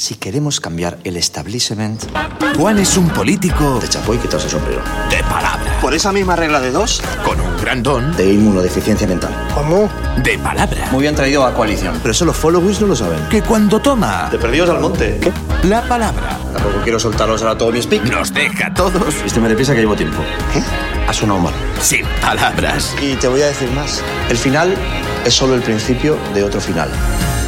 [0.00, 2.04] Si queremos cambiar el establishment...
[2.56, 3.78] Juan es un político...
[3.80, 4.80] De chapo y quitarse el sombrero.
[5.10, 5.78] De palabra.
[5.82, 7.02] Por esa misma regla de dos...
[7.22, 8.16] Con un gran don...
[8.16, 9.30] De inmunodeficiencia mental.
[9.54, 9.90] ¿Cómo?
[10.22, 10.88] De palabra.
[10.90, 11.98] Muy bien traído a coalición.
[12.00, 13.28] Pero eso los followers no lo saben.
[13.28, 14.30] Que cuando toma...
[14.30, 15.18] De perdidos al monte.
[15.20, 15.34] ¿Qué?
[15.68, 16.38] La palabra.
[16.54, 18.04] Tampoco quiero soltaros ahora todo mi speak.
[18.04, 19.14] Nos deja a todos...
[19.16, 20.22] Este me deprisa que llevo tiempo.
[20.54, 20.62] ¿Qué?
[21.06, 21.52] Ha sonado mal.
[21.82, 22.96] Sin palabras.
[23.02, 24.02] Y te voy a decir más.
[24.30, 24.74] El final
[25.26, 26.88] es solo el principio de otro final.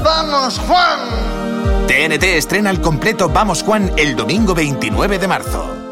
[0.05, 1.62] ¡Vamos, Juan!
[1.87, 5.92] TNT estrena el completo Vamos Juan el domingo 29 de marzo.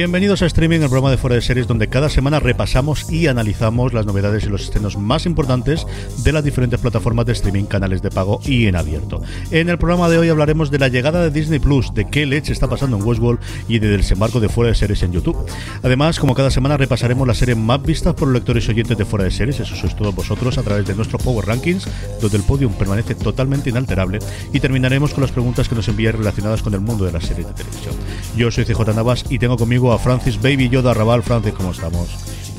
[0.00, 3.92] Bienvenidos a Streaming, el programa de Fuera de Series, donde cada semana repasamos y analizamos
[3.92, 5.86] las novedades y los estrenos más importantes
[6.24, 9.20] de las diferentes plataformas de streaming, canales de pago y en abierto.
[9.50, 12.54] En el programa de hoy hablaremos de la llegada de Disney Plus, de qué leche
[12.54, 15.36] está pasando en Westworld y del desembarco de Fuera de Series en YouTube.
[15.82, 19.04] Además, como cada semana, repasaremos las series más vistas por los lectores y oyentes de
[19.04, 21.86] Fuera de Series, eso sois todos vosotros, a través de nuestro Power Rankings,
[22.22, 24.18] donde el podium permanece totalmente inalterable.
[24.50, 27.48] Y terminaremos con las preguntas que nos envían relacionadas con el mundo de las series
[27.48, 27.94] de televisión.
[28.34, 31.22] Yo soy CJ Navas y tengo conmigo a Francis Baby Yoda Raval.
[31.22, 32.08] Francis, ¿cómo estamos?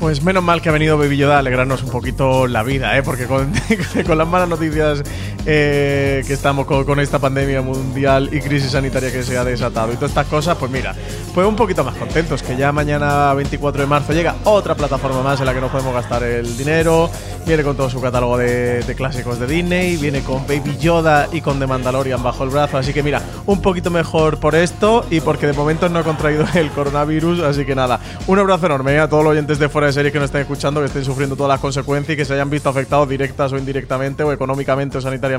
[0.00, 3.02] Pues menos mal que ha venido Baby Yoda a alegrarnos un poquito la vida, ¿eh?
[3.04, 3.52] porque con,
[4.06, 5.02] con las malas noticias
[5.44, 9.96] eh, que estamos con, esta pandemia mundial y crisis sanitaria que se ha desatado y
[9.96, 10.94] todas estas cosas, pues mira,
[11.34, 15.40] pues un poquito más contentos, que ya mañana 24 de marzo llega otra plataforma más
[15.40, 17.10] en la que nos podemos gastar el dinero,
[17.44, 21.58] viene con todo su catálogo de, clásicos de Disney, viene con Baby Yoda y con
[21.58, 25.48] The Mandalorian bajo el brazo, así que mira, un poquito mejor por esto y porque
[25.48, 27.98] de momento no he contraído el coronavirus, así que nada,
[28.28, 30.80] un abrazo enorme a todos los oyentes de fuera de series que nos estén escuchando,
[30.80, 34.22] que estén sufriendo todas las consecuencias y que se hayan visto afectados directas o indirectamente
[34.22, 35.31] o económicamente o sanitariamente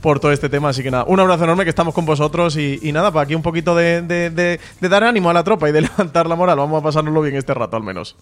[0.00, 0.70] por todo este tema.
[0.70, 3.42] Así que nada, un abrazo enorme que estamos con vosotros y, nada, para aquí un
[3.42, 6.58] poquito de, de, dar ánimo a la tropa y de levantar la moral.
[6.58, 8.16] Vamos a pasárnoslo bien este rato al menos.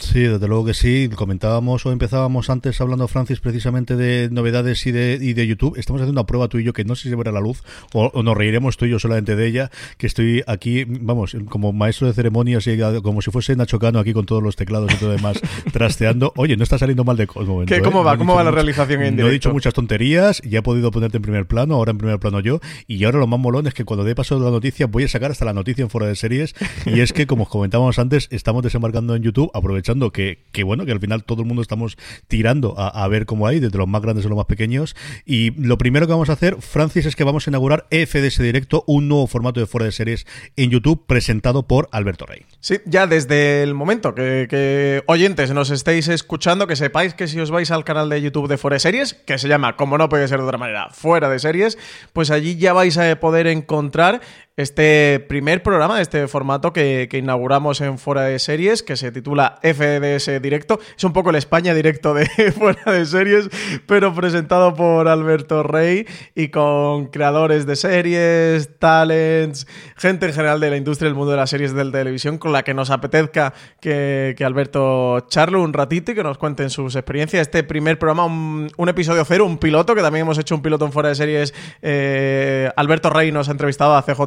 [0.00, 1.08] Sí, desde luego que sí.
[1.14, 5.76] Comentábamos o empezábamos antes hablando, Francis, precisamente de novedades y de, y de YouTube.
[5.76, 7.62] Estamos haciendo una prueba tú y yo que no sé si se verá la luz
[7.92, 11.72] o, o, nos reiremos tú y yo solamente de ella, que estoy aquí, vamos, como
[11.72, 14.96] maestro de ceremonias y como si fuese Nacho Cano aquí con todos los teclados y
[14.96, 15.40] todo demás,
[15.72, 16.32] trasteando.
[16.36, 17.74] Oye, no está saliendo mal de momento.
[17.74, 18.04] ¿Qué, ¿Cómo ¿eh?
[18.04, 18.12] va?
[18.12, 21.16] No ¿Cómo va la realización en No he dicho muchas tonterías, ya he podido ponerte
[21.16, 23.84] en primer plano, ahora en primer plano yo, y ahora lo más molón es que
[23.84, 26.16] cuando dé paso de la noticia voy a sacar hasta la noticia en fuera de
[26.16, 26.54] series,
[26.86, 31.00] y es que, como comentábamos antes, estamos desembarcando en YouTube, aprovechando que, bueno, que al
[31.00, 34.28] final todo el mundo estamos tirando a, ver cómo hay, desde los más grandes a
[34.28, 34.96] los más pequeños.
[35.24, 38.84] Y lo primero que vamos a hacer, Francis, es que vamos a inaugurar FDS Directo,
[38.86, 42.44] un nuevo formato de fuera de series en YouTube presentado por Alberto Rey.
[42.60, 47.40] Sí, ya desde el momento que, que oyentes nos estéis escuchando, que sepáis que si
[47.40, 50.08] os vais al canal de YouTube de Fuera de Series, que se llama, como no
[50.08, 51.78] puede ser de otra manera, Fuera de Series,
[52.12, 54.20] pues allí ya vais a poder encontrar
[54.58, 60.42] este primer programa este formato que, inauguramos en Fuera de Series, que se titula FDS
[60.42, 60.80] Directo.
[60.96, 62.26] Es un poco el España directo de
[62.58, 63.48] Fuera de Series,
[63.86, 70.70] pero presentado por Alberto Rey y con creadores de series, talents, gente en general de
[70.70, 74.34] la industria del mundo de las series de televisión, con la que nos apetezca que,
[74.44, 77.42] Alberto charle un ratito y que nos cuenten sus experiencias.
[77.42, 80.84] Este primer programa, un, un, episodio cero, un piloto, que también hemos hecho un piloto
[80.84, 81.54] en Fuera de Series.
[81.80, 84.26] Eh, Alberto Rey nos ha entrevistado a CJ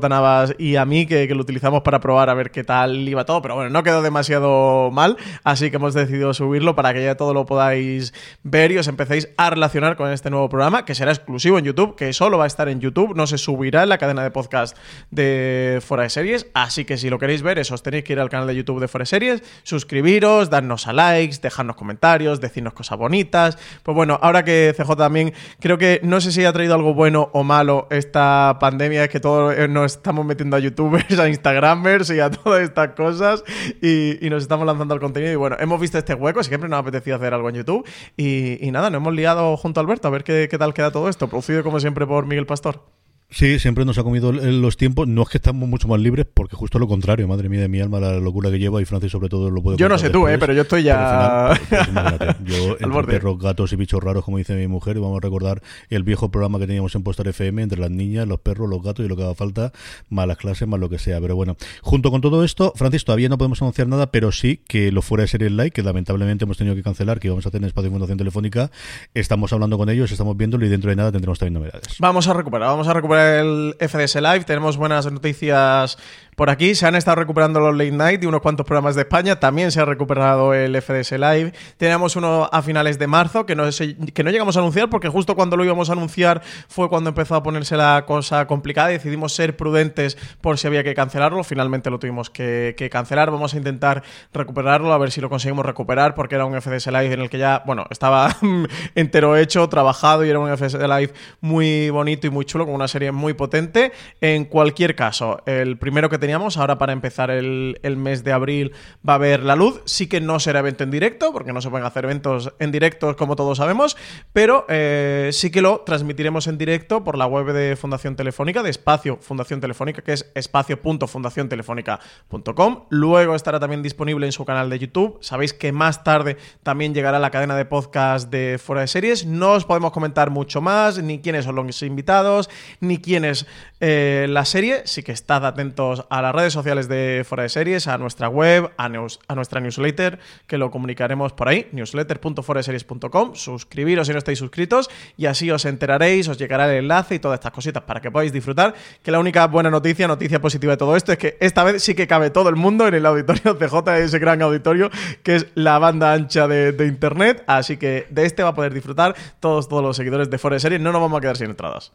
[0.58, 3.56] Y a mí, que, lo utilizamos para probar a ver qué tal iba todo, pero
[3.56, 7.46] bueno, no quedó demasiado mal, así que hemos decidido subirlo para que ya todo lo
[7.46, 8.14] podáis
[8.44, 11.96] ver y os empecéis a relacionar con este nuevo programa, que será exclusivo en YouTube,
[11.96, 14.78] que solo va a estar en YouTube, no se subirá en la cadena de podcast
[15.10, 18.20] de Fuera de Series, así que si lo queréis ver, eso os tenéis que ir
[18.20, 22.74] al canal de YouTube de Fuera de Series, suscribiros, darnos a likes, dejarnos comentarios, decirnos
[22.74, 26.76] cosas bonitas, pues bueno, ahora que CJ también, creo que no sé si ha traído
[26.76, 31.30] algo bueno o malo esta pandemia, es que todos nos estamos metiendo a youtubers, a
[31.30, 33.46] instagramers y a todas estas cosas
[33.82, 36.80] y, nos estamos lanzando al contenido y bueno, hemos visto este hueco, siempre nos ha
[36.82, 37.88] apetecido hacer algo en YouTube
[38.18, 41.30] y, nada, nos hemos liado junto a Alberto a ver qué, tal queda todo esto,
[41.30, 43.01] producido como siempre por Miguel Pastor.
[43.32, 45.08] Sí, siempre nos ha comido los tiempos.
[45.08, 47.80] No es que estamos mucho más libres, porque justo lo contrario, madre mía de mi
[47.80, 50.28] alma, la locura que lleva y Francis sobre todo lo puede Yo no sé tú,
[50.28, 51.58] eh, pero yo estoy ya...
[51.72, 51.88] Pues,
[52.18, 55.22] pues, yo, entre perros, gatos y bichos raros, como dice mi mujer, y vamos a
[55.22, 58.84] recordar el viejo programa que teníamos en Postar FM entre las niñas, los perros, los
[58.84, 59.72] gatos y lo que haga falta,
[60.10, 61.20] más las clases, más lo que sea.
[61.22, 64.92] Pero bueno, junto con todo esto, Francis, todavía no podemos anunciar nada, pero sí que
[64.92, 67.62] lo fuera de serie Live, que lamentablemente hemos tenido que cancelar, que íbamos a hacer
[67.62, 68.72] en Espacio de Fundación Telefónica,
[69.14, 71.96] estamos hablando con ellos, estamos viéndolo y dentro de nada tendremos también novedades.
[72.00, 74.44] Vamos a recuperar, vamos a recuperar el FD Live.
[74.46, 75.98] Tenemos buenas noticias
[76.42, 76.74] por aquí.
[76.74, 79.40] Se han estado recuperando los late night y unos cuantos programas de España.
[79.40, 81.54] También se ha recuperado el FDS Live.
[81.78, 83.66] Tenemos uno a finales de marzo que no,
[84.12, 87.36] que no llegamos a anunciar porque justo cuando lo íbamos a anunciar fue cuando empezó
[87.36, 88.88] a ponerse la cosa complicada.
[88.88, 91.44] Decidimos ser prudentes por si había que cancelarlo.
[91.44, 93.30] Finalmente lo tuvimos que, cancelar.
[93.30, 94.02] Vamos a intentar
[94.34, 97.38] recuperarlo, a ver si lo conseguimos recuperar porque era un FDS Live en el que
[97.38, 98.36] ya, bueno, estaba
[98.96, 102.88] entero hecho, trabajado y era un FDS Live muy bonito y muy chulo, con una
[102.88, 103.92] serie muy potente.
[104.22, 108.72] En cualquier caso, el primero que teníamos, ahora para empezar el, mes de abril
[109.08, 109.82] va a haber la luz.
[109.86, 113.16] Sí que no será evento en directo, porque no se pueden hacer eventos en directo
[113.16, 113.98] como todos sabemos,
[114.34, 118.70] pero eh, sí que lo transmitiremos en directo por la web de Fundación Telefónica, de
[118.70, 122.86] Espacio Fundación Telefónica, que es espacio.fundaciontelefónica.com.
[122.90, 125.18] Luego estará también disponible en su canal de YouTube.
[125.22, 129.26] Sabéis que más tarde también llegará la cadena de podcast de Fuera de Series.
[129.26, 132.50] No os podemos comentar mucho más, ni quiénes son los invitados,
[132.80, 133.46] ni quiénes
[133.80, 134.84] eh, la serie.
[134.86, 138.72] Sí que estad atentos a las redes sociales de Fuera de Series, a nuestra web,
[138.78, 143.36] a, a nuestra newsletter, que lo comunicaremos por ahí, newsletter.foraseries.com.
[143.36, 147.40] Suscribiros si no estáis suscritos y así os enteraréis, os llegará el enlace y todas
[147.40, 148.74] estas cositas para que podáis disfrutar.
[149.04, 151.96] Que la única buena noticia, noticia positiva de todo esto es que esta vez sí
[151.96, 154.90] que cabe todo el mundo en el auditorio CJ, ese gran auditorio
[155.24, 157.44] que es la banda ancha de, internet.
[157.48, 160.60] Así que de este va a poder disfrutar todos, todos los seguidores de Fuera de
[160.60, 160.82] Series.
[160.82, 161.92] No nos vamos a quedar sin entradas.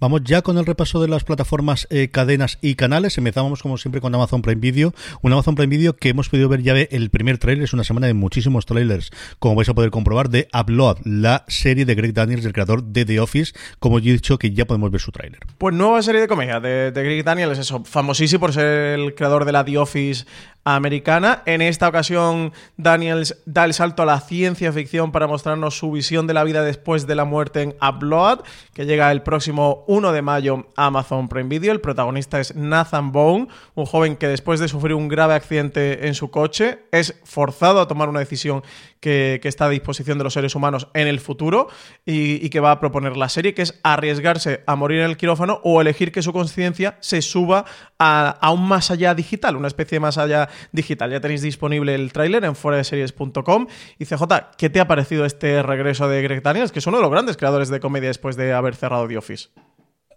[0.00, 3.16] Vamos ya con el repaso de las plataformas, eh, cadenas y canales.
[3.16, 4.92] Empezamos como siempre con Amazon Prime Video.
[5.22, 7.62] Un Amazon Prime Video que hemos podido ver ya el primer tráiler.
[7.62, 11.84] Es una semana de muchísimos trailers, como vais a poder comprobar, de Upload, la serie
[11.84, 13.52] de Greg Daniels, el creador de The Office.
[13.78, 15.38] Como yo he dicho, que ya podemos ver su tráiler.
[15.58, 19.44] Pues nueva serie de comedia de, de Greg Daniels, eso, famosísimo por ser el creador
[19.44, 20.26] de la The Office
[20.64, 21.42] americana.
[21.46, 26.26] En esta ocasión, Daniels da el salto a la ciencia ficción para mostrarnos su visión
[26.26, 28.40] de la vida después de la muerte en Upload,
[28.72, 31.72] que llega el próximo 1 de mayo a Amazon Prime Video.
[31.72, 36.14] El protagonista es Nathan Bone, un joven que después de sufrir un grave accidente en
[36.14, 38.62] su coche es forzado a tomar una decisión
[39.04, 41.68] que, está a disposición de los seres humanos en el futuro
[42.06, 45.60] y, que va a proponer la serie, que es arriesgarse a morir en el quirófano
[45.62, 47.66] o elegir que su conciencia se suba
[47.98, 51.10] a, un más allá digital, una especie de más allá digital.
[51.10, 52.54] Ya tenéis disponible el tráiler en
[52.84, 53.66] series.com
[53.98, 54.22] Y CJ,
[54.56, 57.36] ¿qué te ha parecido este regreso de Greg Daniels, que es uno de los grandes
[57.36, 59.48] creadores de comedia después de haber cerrado The Office?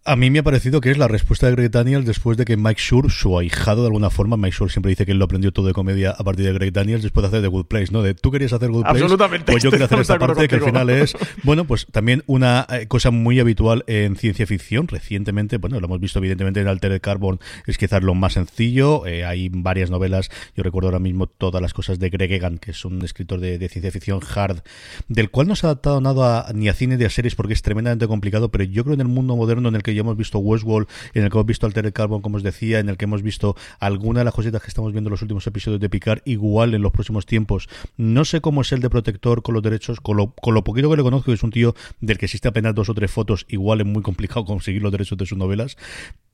[0.07, 2.55] A mí me ha parecido que es la respuesta de Greg Daniels después de que
[2.55, 5.51] Mike Schur, su ahijado de alguna forma, Mike Schur siempre dice que él lo aprendió
[5.51, 8.01] todo de comedia a partir de Greg Daniels después de hacer The Good Place, ¿no?
[8.01, 9.01] De tú querías hacer Good Place.
[9.01, 9.51] Absolutamente.
[9.51, 11.13] Pues yo quería hacer esta parte que al final es,
[11.43, 14.87] bueno, pues también una eh, cosa muy habitual en ciencia ficción.
[14.87, 19.05] Recientemente, bueno, lo hemos visto evidentemente en Altered Carbon, es quizás lo más sencillo.
[19.05, 22.71] Eh, hay varias novelas, yo recuerdo ahora mismo todas las cosas de Greg Egan, que
[22.71, 24.61] es un escritor de, ciencia ficción hard,
[25.09, 27.61] del cual no se ha adaptado nada ni a cine ni a series porque es
[27.61, 30.39] tremendamente complicado, pero yo creo en el mundo moderno en el que ya hemos visto
[30.39, 33.21] Westworld en el que hemos visto Altered Carbon, como os decía, en el que hemos
[33.21, 36.73] visto alguna de las cositas que estamos viendo en los últimos episodios de Picard, igual
[36.73, 37.67] en los próximos tiempos.
[37.97, 40.89] No sé cómo es el de protector con los derechos, con lo, con lo poquito
[40.89, 43.45] que le conozco, que es un tío del que existe apenas dos o tres fotos,
[43.49, 45.77] igual es muy complicado conseguir los derechos de sus novelas,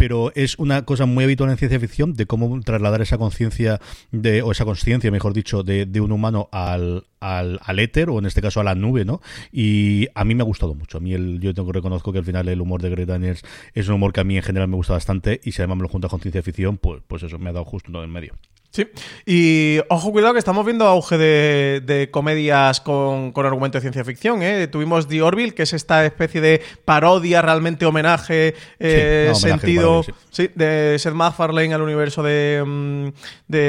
[0.03, 3.79] pero es una cosa muy habitual en ciencia ficción de cómo trasladar esa conciencia,
[4.11, 8.25] de o esa conciencia, mejor dicho, de, un humano al, al, al, éter o en
[8.25, 9.21] este caso a la nube, ¿no?
[9.53, 10.97] Y a mí me ha gustado mucho.
[10.97, 13.43] A mí el, yo tengo reconozco que al final el humor de Greg Daniels
[13.73, 15.83] es un humor que a mí en general me gusta bastante y si además me
[15.83, 18.33] lo junta con ciencia ficción, pues, pues eso me ha dado justo en medio.
[18.75, 18.87] Sí,
[19.27, 24.41] y ojo, cuidado que estamos viendo auge de, comedias con, argumento de ciencia ficción.
[24.41, 24.65] ¿eh?
[24.65, 30.49] Tuvimos The Orville, que es esta especie de parodia, realmente homenaje, eh, sentido sí.
[30.55, 33.09] de Seth MacFarlane al universo de, mm,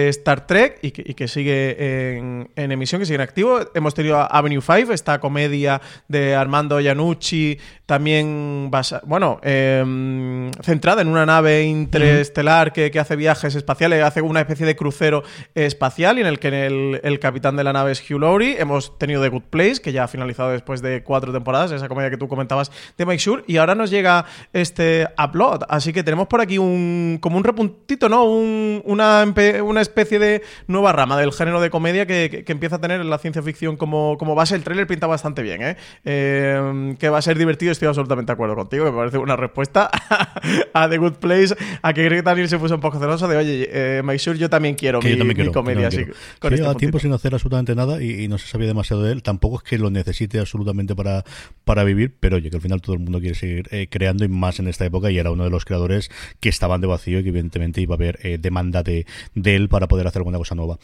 [0.08, 3.60] Star Trek y que, sigue en, emisión, que sigue en activo.
[3.74, 8.70] Hemos tenido Avenue 5, esta comedia de Armando Iannucci, también
[9.04, 14.64] bueno, em, centrada en una nave interestelar que, que hace viajes espaciales, hace una especie
[14.64, 15.24] de cruz crucero
[15.56, 18.60] espacial y en el que el, el capitán de la nave es Hugh Laurie.
[18.60, 22.10] Hemos tenido The Good Place, que ya ha finalizado después de cuatro temporadas, esa comedia
[22.10, 25.62] que tú comentabas de Mike Shure, y ahora nos llega este Upload.
[25.68, 28.24] Así que tenemos por aquí un como un repuntito, ¿no?
[28.24, 29.24] Un- una,
[29.64, 33.00] una especie de nueva rama del género de comedia que, que- que empieza a tener
[33.00, 34.54] en la ciencia ficción como, como base.
[34.54, 35.76] El tráiler pinta bastante bien, ¿eh?
[36.04, 38.84] Eh, Que va a ser divertido, estoy absolutamente de acuerdo contigo.
[38.84, 39.90] Me parece una respuesta
[40.74, 43.68] a The Good Place, a que Greg Daniel se puso un poco celoso de, oye,
[43.72, 45.82] eh, Mike Shure, yo también quiero Que mi, yo también mi quiero, comedia.
[45.82, 46.14] yo así, quiero.
[46.38, 46.98] con Sí, este lleva tiempo puntito.
[46.98, 49.22] sin hacer absolutamente nada y, y no se sabía demasiado de él.
[49.22, 51.24] Tampoco es que lo necesite absolutamente para,
[51.64, 54.28] para vivir, pero oye, que al final todo el mundo quiere seguir eh, creando y
[54.28, 56.10] más en esta época y era uno de los creadores
[56.40, 59.68] que estaban de vacío y que evidentemente iba a haber eh, demanda de, de él
[59.68, 60.78] para poder hacer alguna cosa nueva.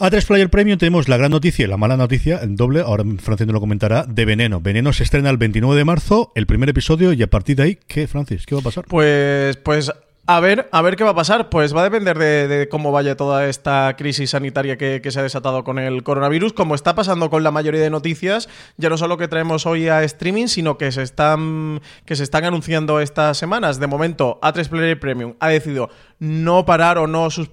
[0.00, 3.48] A3 Player Premium tenemos la gran noticia y la mala noticia, en doble, ahora Francis
[3.48, 4.60] nos lo comentará, de Veneno.
[4.60, 7.78] Veneno se estrena el 29 de marzo, el primer episodio, y a partir de ahí,
[7.88, 8.46] ¿qué, Francis?
[8.46, 8.84] ¿Qué va a pasar?
[8.86, 9.90] Pues, pues
[10.28, 11.48] a ver, a ver qué va a pasar.
[11.48, 15.22] Pues va a depender de, cómo vaya toda esta crisis sanitaria que, que se ha
[15.22, 19.16] desatado con el coronavirus, como está pasando con la mayoría de noticias, ya no solo
[19.16, 23.80] que traemos hoy a streaming, sino que se están que se están anunciando estas semanas.
[23.80, 27.48] De momento, A3 Player Premium ha decidido no parar o no eh,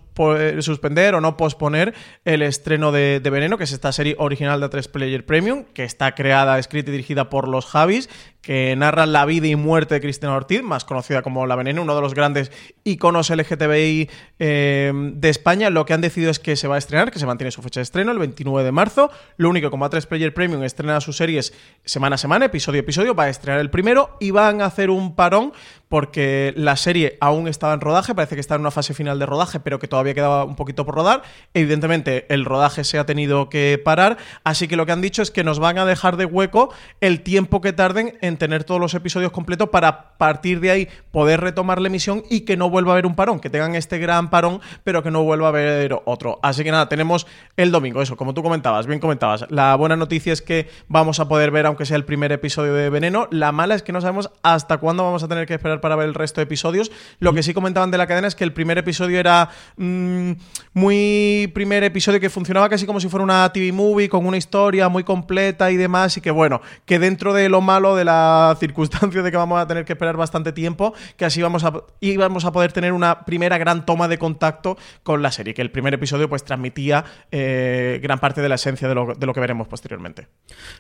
[0.60, 1.94] suspender o no posponer
[2.24, 5.84] el estreno de, de Veneno, que es esta serie original de A3 Player Premium, que
[5.84, 8.10] está creada, escrita y dirigida por los Javis,
[8.46, 11.96] que narra la vida y muerte de Cristina Ortiz, más conocida como La Veneno, uno
[11.96, 12.52] de los grandes
[12.84, 14.08] iconos LGTBI
[14.38, 15.72] eh, de España.
[15.72, 17.80] Lo que han decidido es que se va a estrenar, que se mantiene su fecha
[17.80, 19.10] de estreno, el 29 de marzo.
[19.38, 21.54] Lo único, como A3 Player Premium estrena sus series
[21.86, 24.92] semana a semana, episodio a episodio, va a estrenar el primero y van a hacer
[24.92, 25.52] un parón
[25.90, 29.26] porque la serie aún estaba en rodaje, parece que está en una fase final de
[29.26, 31.24] rodaje, pero que todavía quedaba un poquito por rodar.
[31.54, 35.32] Evidentemente, el rodaje se ha tenido que parar, así que lo que han dicho es
[35.32, 38.94] que nos van a dejar de hueco el tiempo que tarden en tener todos los
[38.94, 42.94] episodios completos para partir de ahí poder retomar la emisión y que no vuelva a
[42.94, 46.40] haber un parón, que tengan este gran parón, pero que no vuelva a haber otro.
[46.44, 49.46] Así que nada, tenemos el domingo, eso, como tú comentabas, bien comentabas.
[49.50, 52.90] La buena noticia es que vamos a poder ver, aunque sea el primer episodio de
[52.90, 53.28] Veneno.
[53.32, 56.08] La mala es que no sabemos hasta cuándo vamos a tener que esperar para ver
[56.08, 56.92] el resto de episodios.
[57.20, 59.50] Lo que sí comentaban de la cadena es que el primer episodio era
[59.96, 60.36] mm,
[60.74, 64.90] muy primer episodio que funcionaba casi como si fuera una TV movie con una historia
[64.90, 69.22] muy completa y demás y que bueno, que dentro de lo malo de la circunstancia
[69.22, 72.52] de que vamos a tener que esperar bastante tiempo, que así vamos a íbamos a
[72.52, 76.30] poder tener una primera gran toma de contacto con la serie, que el primer episodio
[76.30, 80.28] pues transmitía eh, gran parte de la esencia de lo, de lo que veremos posteriormente.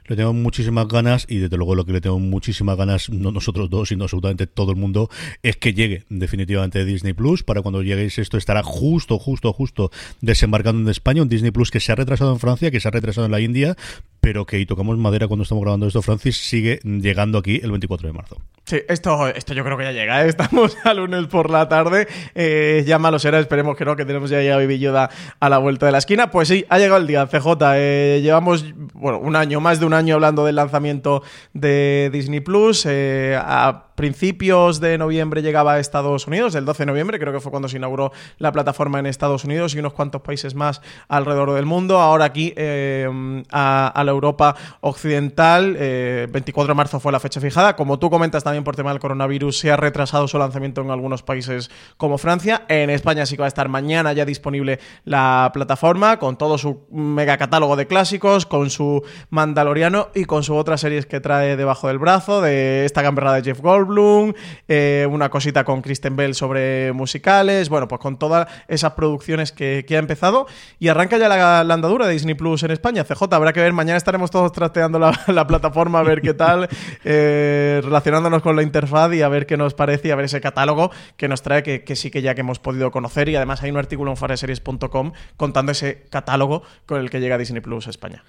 [0.06, 3.70] Le tengo muchísimas ganas y desde luego lo que le tengo muchísimas ganas, no nosotros
[3.70, 5.10] dos, sino absolutamente todo el mundo,
[5.44, 7.44] es que llegue definitivamente Disney Plus.
[7.44, 11.22] Para cuando lleguéis esto estará justo, justo, justo desembarcando en España.
[11.22, 13.40] Un Disney Plus que se ha retrasado en Francia, que se ha retrasado en la
[13.40, 13.76] India,
[14.26, 18.14] pero que, tocamos madera cuando estamos grabando esto, Francis, sigue llegando aquí el 24 de
[18.14, 18.38] marzo.
[18.66, 20.26] Sí, esto, esto yo creo que ya llega.
[20.26, 20.30] ¿eh?
[20.30, 22.08] Estamos a lunes por la tarde.
[22.34, 25.60] Eh, ya malo será, esperemos que no, que tenemos ya a Baby Yoda a la
[25.60, 26.32] vuelta de la esquina.
[26.32, 27.48] Pues sí, ha llegado el día, CJ.
[27.76, 28.66] Eh, llevamos,
[28.96, 31.22] bueno, un año, más de un año hablando del lanzamiento
[31.54, 32.88] de Disney Plus.
[32.88, 37.50] A principios de noviembre llegaba a Estados Unidos, el 12 de noviembre, creo que fue
[37.50, 41.66] cuando se inauguró la plataforma en Estados Unidos y unos cuantos países más alrededor del
[41.66, 42.00] mundo.
[42.00, 47.76] Ahora aquí a, a, la Europa occidental, eh, 24 de marzo fue la fecha fijada.
[47.76, 51.24] Como tú comentas también por tema del coronavirus, se ha retrasado su lanzamiento en algunos
[51.24, 52.66] países como Francia.
[52.68, 56.88] En España sí que va a estar mañana ya disponible la plataforma con todo su
[56.92, 61.88] mega catálogo de clásicos, con su Mandaloriano y con sus otras series que trae debajo
[61.88, 64.34] del brazo, de esta gamberra de Jeff Goldblum,
[64.68, 69.86] eh, una cosita con Kristen Bell sobre musicales, bueno, pues con todas esas producciones que,
[69.88, 70.48] que ha empezado
[70.80, 73.04] y arranca ya la, la, andadura de Disney Plus en España.
[73.04, 76.70] CJ, habrá que ver, mañana estaremos todos trasteando la, la plataforma a ver qué tal,
[77.04, 80.40] eh, relacionándonos con la interfaz y a ver qué nos parece y a ver ese
[80.42, 83.72] catálogo que nos trae que, sí que ya que hemos podido conocer y además hay
[83.72, 88.24] un artículo en foreseries.com contando ese catálogo con el que llega Disney Plus a España.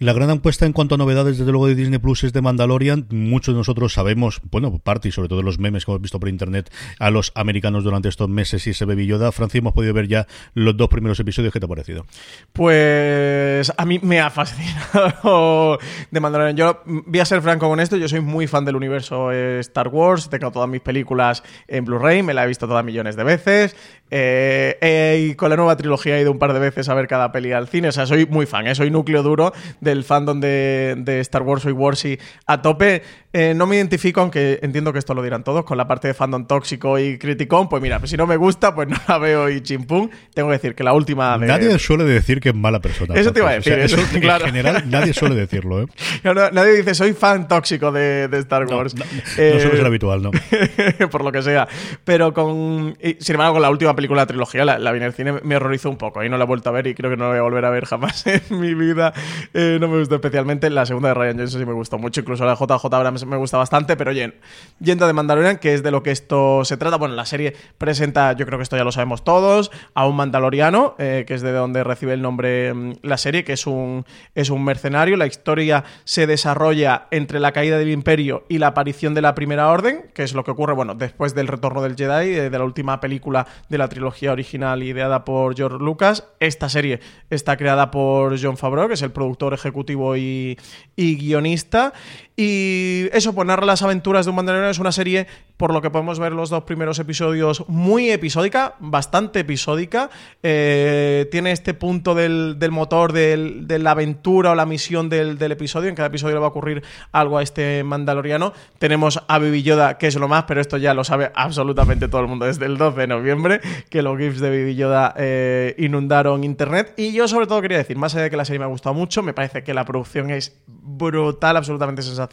[0.00, 3.08] La gran apuesta en cuanto a novedades, desde luego, de Disney Plus es de Mandalorian.
[3.10, 6.28] Muchos de nosotros sabemos, bueno, parte y sobre todo los memes que hemos visto por
[6.28, 9.32] internet a los americanos durante estos meses y ese Baby Yoda.
[9.32, 11.52] Francis, hemos podido ver ya los dos primeros episodios.
[11.52, 12.06] ¿Qué te ha parecido?
[12.52, 15.80] Pues a mí me ha fascinado
[16.12, 16.56] de Mandalorian.
[16.56, 17.96] Yo voy a ser franco con esto.
[17.96, 20.30] Yo soy muy fan del universo Star Wars.
[20.30, 22.22] Tengo todas mis películas en Blu-ray.
[22.22, 23.74] Me la he visto todas millones de veces.
[24.10, 27.08] Eh, eh, y con la nueva trilogía he ido un par de veces a ver
[27.08, 27.88] cada peli al cine.
[27.88, 28.76] O sea, soy muy fan, ¿eh?
[28.76, 29.52] soy núcleo duro
[29.88, 33.02] del fandom de, Star Wars, soy Warsy a tope.
[33.40, 36.14] Eh, no me identifico, aunque entiendo que esto lo dirán todos, con la parte de
[36.14, 37.68] fandom tóxico y criticón.
[37.68, 40.10] Pues mira, pues si no me gusta, pues no la veo y chimpum.
[40.34, 41.38] Tengo que decir que la última.
[41.38, 41.46] De...
[41.46, 43.14] Nadie suele decir que es mala persona.
[43.14, 43.74] Eso te iba a decir.
[43.74, 44.44] O sea, eso, eso, claro.
[44.44, 45.82] En general, nadie suele decirlo.
[45.82, 45.86] ¿eh?
[46.24, 48.96] No, no, nadie dice soy fan tóxico de, de Star Wars.
[48.96, 50.30] No, no, no suele ser habitual, ¿no?
[51.10, 51.68] por lo que sea.
[52.02, 52.96] Pero con.
[53.00, 55.12] y, sin embargo, con la última película de la trilogía, la, la vi en el
[55.12, 56.24] cine, me horrorizó un poco.
[56.24, 57.64] Y no la he vuelto a ver y creo que no la voy a volver
[57.66, 59.12] a ver jamás en mi vida.
[59.54, 60.70] Eh, no me gustó especialmente.
[60.70, 62.20] La segunda de Ryan Johnson sí me gustó mucho.
[62.20, 63.96] Incluso la JJ Abrams me gusta bastante.
[63.96, 64.34] Pero oye,
[64.80, 66.96] yendo de Mandalorian, que es de lo que esto se trata.
[66.96, 70.94] Bueno, la serie presenta, yo creo que esto ya lo sabemos todos, a un mandaloriano,
[70.98, 74.04] eh, que es de donde recibe el nombre mm, la serie, que es un,
[74.34, 75.16] es un mercenario.
[75.16, 79.68] La historia se desarrolla entre la caída del Imperio y la aparición de la Primera
[79.68, 82.64] Orden, que es lo que ocurre, bueno, después del retorno del Jedi, de, de la
[82.64, 86.24] última película de la trilogía original ideada por George Lucas.
[86.40, 90.56] Esta serie está creada por John Favreau, que es el productor ejecutivo y
[90.96, 91.92] guionista.
[92.40, 94.70] Y eso, pues narra las aventuras de un mandaloriano.
[94.70, 95.26] Es una serie,
[95.56, 100.08] por lo que podemos ver los dos primeros episodios, muy episódica, bastante episódica.
[100.44, 105.50] Eh, tiene este punto del, del motor de la aventura o la misión del, del,
[105.50, 105.88] episodio.
[105.88, 108.52] En cada episodio le va a ocurrir algo a este mandaloriano.
[108.78, 112.20] Tenemos a Baby Yoda, que es lo más, pero esto ya lo sabe absolutamente todo
[112.20, 116.44] el mundo desde el 12 de noviembre, que los GIFs de Baby Yoda eh, inundaron
[116.44, 116.94] internet.
[116.96, 118.94] Y yo, sobre todo, quería decir, más allá de que la serie me ha gustado
[118.94, 122.27] mucho, me parece que la producción es brutal, absolutamente sensacional.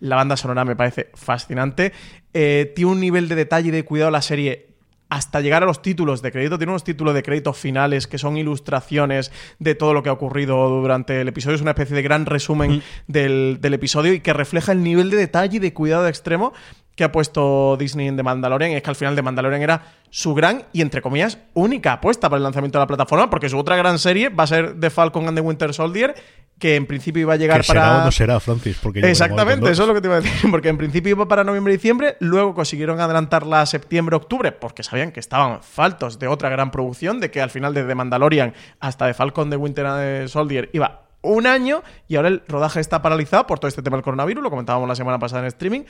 [0.00, 1.92] La banda sonora me parece fascinante.
[2.32, 4.70] Eh, tiene un nivel de detalle y de cuidado la serie
[5.10, 6.56] hasta llegar a los títulos de crédito.
[6.56, 10.68] Tiene unos títulos de crédito finales que son ilustraciones de todo lo que ha ocurrido
[10.68, 11.56] durante el episodio.
[11.56, 12.82] Es una especie de gran resumen mm.
[13.08, 16.52] del, del, episodio y que refleja el nivel de detalle y de cuidado extremo
[16.94, 18.72] que ha puesto Disney en The Mandalorian.
[18.72, 22.38] Es que al final The Mandalorian era su gran y, entre comillas, única apuesta para
[22.38, 25.26] el lanzamiento de la plataforma, porque su otra gran serie va a ser The Falcon
[25.28, 26.14] and the Winter Soldier,
[26.58, 27.80] que en principio iba a llegar que para.
[27.80, 28.78] Será o no será, Francis.
[28.82, 30.50] Porque Exactamente, eso es lo que te iba a decir.
[30.50, 35.10] Porque en principio iba para noviembre y diciembre, luego consiguieron adelantarla a septiembre-octubre, porque sabían
[35.10, 39.14] que estaban faltos de otra gran producción, de que al final desde Mandalorian hasta The
[39.14, 43.68] Falcon de Winter Soldier iba un año y ahora el rodaje está paralizado por todo
[43.68, 45.82] este tema del coronavirus, lo comentábamos la semana pasada en streaming.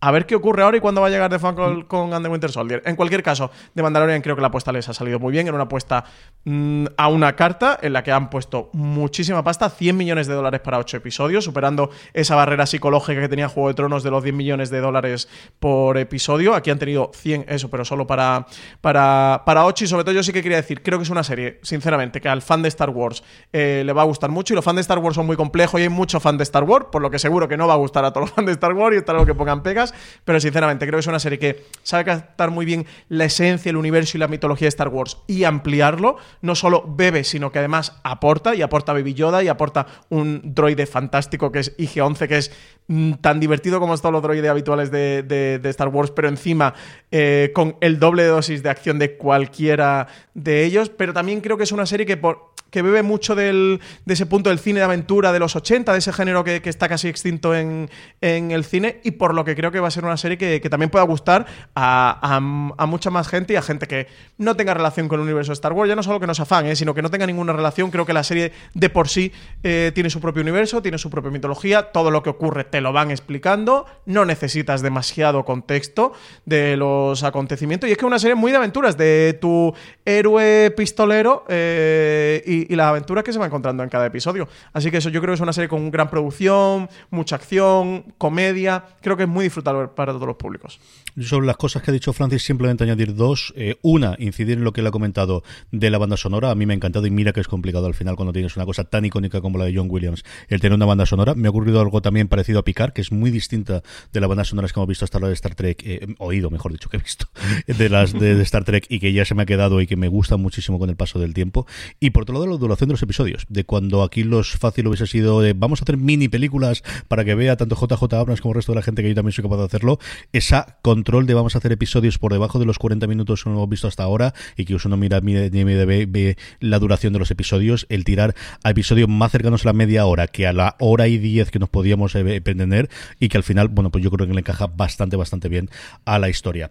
[0.00, 2.30] A ver qué ocurre ahora y cuándo va a llegar The Falcon con And the
[2.30, 2.82] Winter Soldier.
[2.84, 5.48] En cualquier caso, de Mandalorian creo que la apuesta les ha salido muy bien.
[5.48, 6.04] Era una apuesta
[6.44, 10.60] mmm, a una carta en la que han puesto muchísima pasta, 100 millones de dólares
[10.60, 14.36] para 8 episodios, superando esa barrera psicológica que tenía Juego de Tronos de los 10
[14.36, 15.28] millones de dólares
[15.58, 16.54] por episodio.
[16.54, 18.46] Aquí han tenido 100, eso, pero solo para,
[18.80, 19.84] para, para 8.
[19.84, 22.28] Y sobre todo yo sí que quería decir, creo que es una serie, sinceramente, que
[22.28, 24.54] al fan de Star Wars eh, le va a gustar mucho.
[24.54, 26.62] Y los fans de Star Wars son muy complejos y hay mucho fan de Star
[26.62, 28.52] Wars, por lo que seguro que no va a gustar a todos los fans de
[28.52, 29.87] Star Wars y está algo que pongan pegas
[30.24, 33.76] pero sinceramente creo que es una serie que sabe captar muy bien la esencia, el
[33.76, 36.16] universo y la mitología de Star Wars y ampliarlo.
[36.42, 40.86] No solo bebe, sino que además aporta, y aporta Baby Yoda, y aporta un droide
[40.86, 42.52] fantástico que es IG-11, que es
[42.86, 46.74] mm, tan divertido como todos los droides habituales de, de, de, Star Wars, pero encima
[47.10, 50.90] eh, con el doble dosis de acción de cualquiera de ellos.
[50.90, 54.26] Pero también creo que es una serie que por que bebe mucho del, de ese
[54.26, 57.54] punto del cine de aventura de los 80, de ese género que, está casi extinto
[57.54, 57.88] en,
[58.20, 60.60] en, el cine, y por lo que creo que va a ser una serie que,
[60.60, 62.36] que también pueda gustar a,
[62.76, 65.54] a, mucha más gente y a gente que no tenga relación con el universo de
[65.54, 66.76] Star Wars, ya no solo que no se afán, ¿eh?
[66.76, 67.90] sino que no tenga ninguna relación.
[67.90, 71.30] Creo que la serie de por sí eh, tiene su propio universo, tiene su propia
[71.30, 76.12] mitología, todo lo que ocurre te lo van explicando, no necesitas demasiado contexto
[76.44, 80.70] de los acontecimientos, y es que es una serie muy de aventuras, de tu héroe
[80.76, 84.48] pistolero eh, y, las aventuras que se va encontrando en cada episodio.
[84.72, 88.84] Así que eso yo creo que es una serie con gran producción, mucha acción, comedia.
[89.00, 90.80] Creo que es muy disfrutable para todos los públicos.
[91.20, 93.52] Sobre las cosas que ha dicho Francis, simplemente añadir dos.
[93.56, 95.42] Eh, una, incidir en lo que él ha comentado
[95.72, 96.50] de la banda sonora.
[96.50, 98.64] A mí me ha encantado y mira que es complicado al final cuando tienes una
[98.64, 101.34] cosa tan icónica como la de John Williams, el tener una banda sonora.
[101.34, 104.48] Me ha ocurrido algo también parecido a Picard, que es muy distinta de las bandas
[104.48, 107.00] sonoras que hemos visto hasta ahora de Star Trek, eh, oído, mejor dicho, que he
[107.00, 107.26] visto,
[107.66, 110.08] de las de, Star Trek y que ya se me ha quedado y que me
[110.08, 111.66] gusta muchísimo con el paso del tiempo.
[112.00, 115.06] Y por otro lado, la duración de los episodios, de cuando aquí los fácil hubiese
[115.06, 118.56] sido de vamos a hacer mini películas para que vea tanto JJ Abrams como el
[118.56, 119.98] resto de la gente que yo también soy capaz de hacerlo,
[120.32, 123.68] esa control de vamos a hacer episodios por debajo de los 40 minutos que hemos
[123.68, 127.86] visto hasta ahora y que uno mira ni ve, ve la duración de los episodios,
[127.88, 131.18] el tirar a episodios más cercanos a la media hora que a la hora y
[131.18, 132.88] diez que nos podíamos eh, pretender
[133.20, 135.70] y que al final, bueno, pues yo creo que le encaja bastante, bastante bien
[136.04, 136.70] a la historia.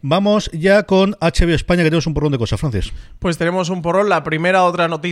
[0.00, 2.92] Vamos ya con HBO España, que tenemos un porrón de cosas, Francis.
[3.18, 4.08] Pues tenemos un porrón.
[4.08, 5.11] La primera, otra noticia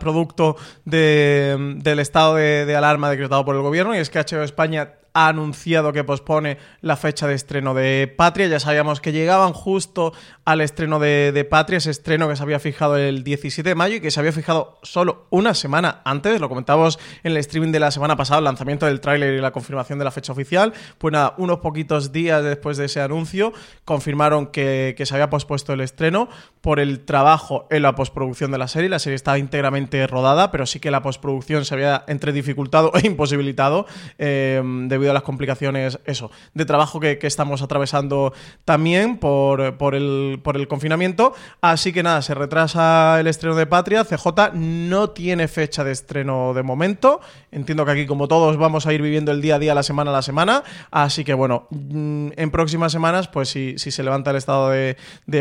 [0.00, 4.42] producto de, del estado de, de, alarma decretado por el gobierno, y es que HBO
[4.42, 8.46] España ha anunciado que pospone la fecha de estreno de Patria.
[8.46, 10.12] Ya sabíamos que llegaban justo
[10.44, 14.00] al estreno de, Patria, ese estreno que se había fijado el 17 de mayo y
[14.00, 16.40] que se había fijado solo una semana antes.
[16.40, 19.50] Lo comentábamos en el streaming de la semana pasada, el lanzamiento del tráiler y la
[19.50, 20.72] confirmación de la fecha oficial.
[20.98, 23.52] Pues nada, unos poquitos días después de ese anuncio
[23.84, 26.28] confirmaron que, que se había pospuesto el estreno
[26.60, 28.88] por el trabajo en la postproducción de la serie.
[28.88, 33.06] La serie estaba íntegramente rodada, pero sí que la postproducción se había entre dificultado e
[33.06, 33.86] imposibilitado
[34.18, 38.32] eh, debido a las complicaciones, eso, de trabajo que, estamos atravesando
[38.64, 41.34] también por, por, el, por el confinamiento.
[41.60, 44.04] Así que nada, se retrasa el estreno de Patria.
[44.04, 47.20] CJ no tiene fecha de estreno de momento.
[47.50, 50.10] Entiendo que aquí, como todos, vamos a ir viviendo el día a día, la semana
[50.10, 50.62] a la semana.
[50.90, 54.96] Así que bueno, mm, en próximas semanas, pues si, se levanta el estado de,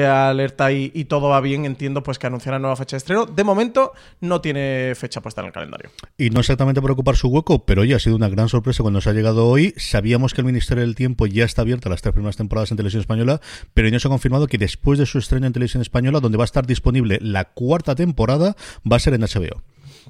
[0.06, 3.26] alerta y, todo va bien, entiendo pues que anunciará nueva fecha de estreno.
[3.26, 5.90] De momento no tiene fecha puesta en el calendario.
[6.18, 9.02] Y no exactamente por ocupar su hueco, pero oye, ha sido una gran sorpresa cuando
[9.02, 9.74] se ha llegado hoy.
[9.78, 12.78] Sabíamos que el Ministerio del Tiempo ya está abierto a las tres primeras temporadas en
[12.78, 13.42] televisión española,
[13.74, 16.44] pero ya se ha confirmado que después de su estreno en televisión española, donde va
[16.44, 18.56] a estar disponible la cuarta temporada,
[18.90, 19.62] va a ser en HBO.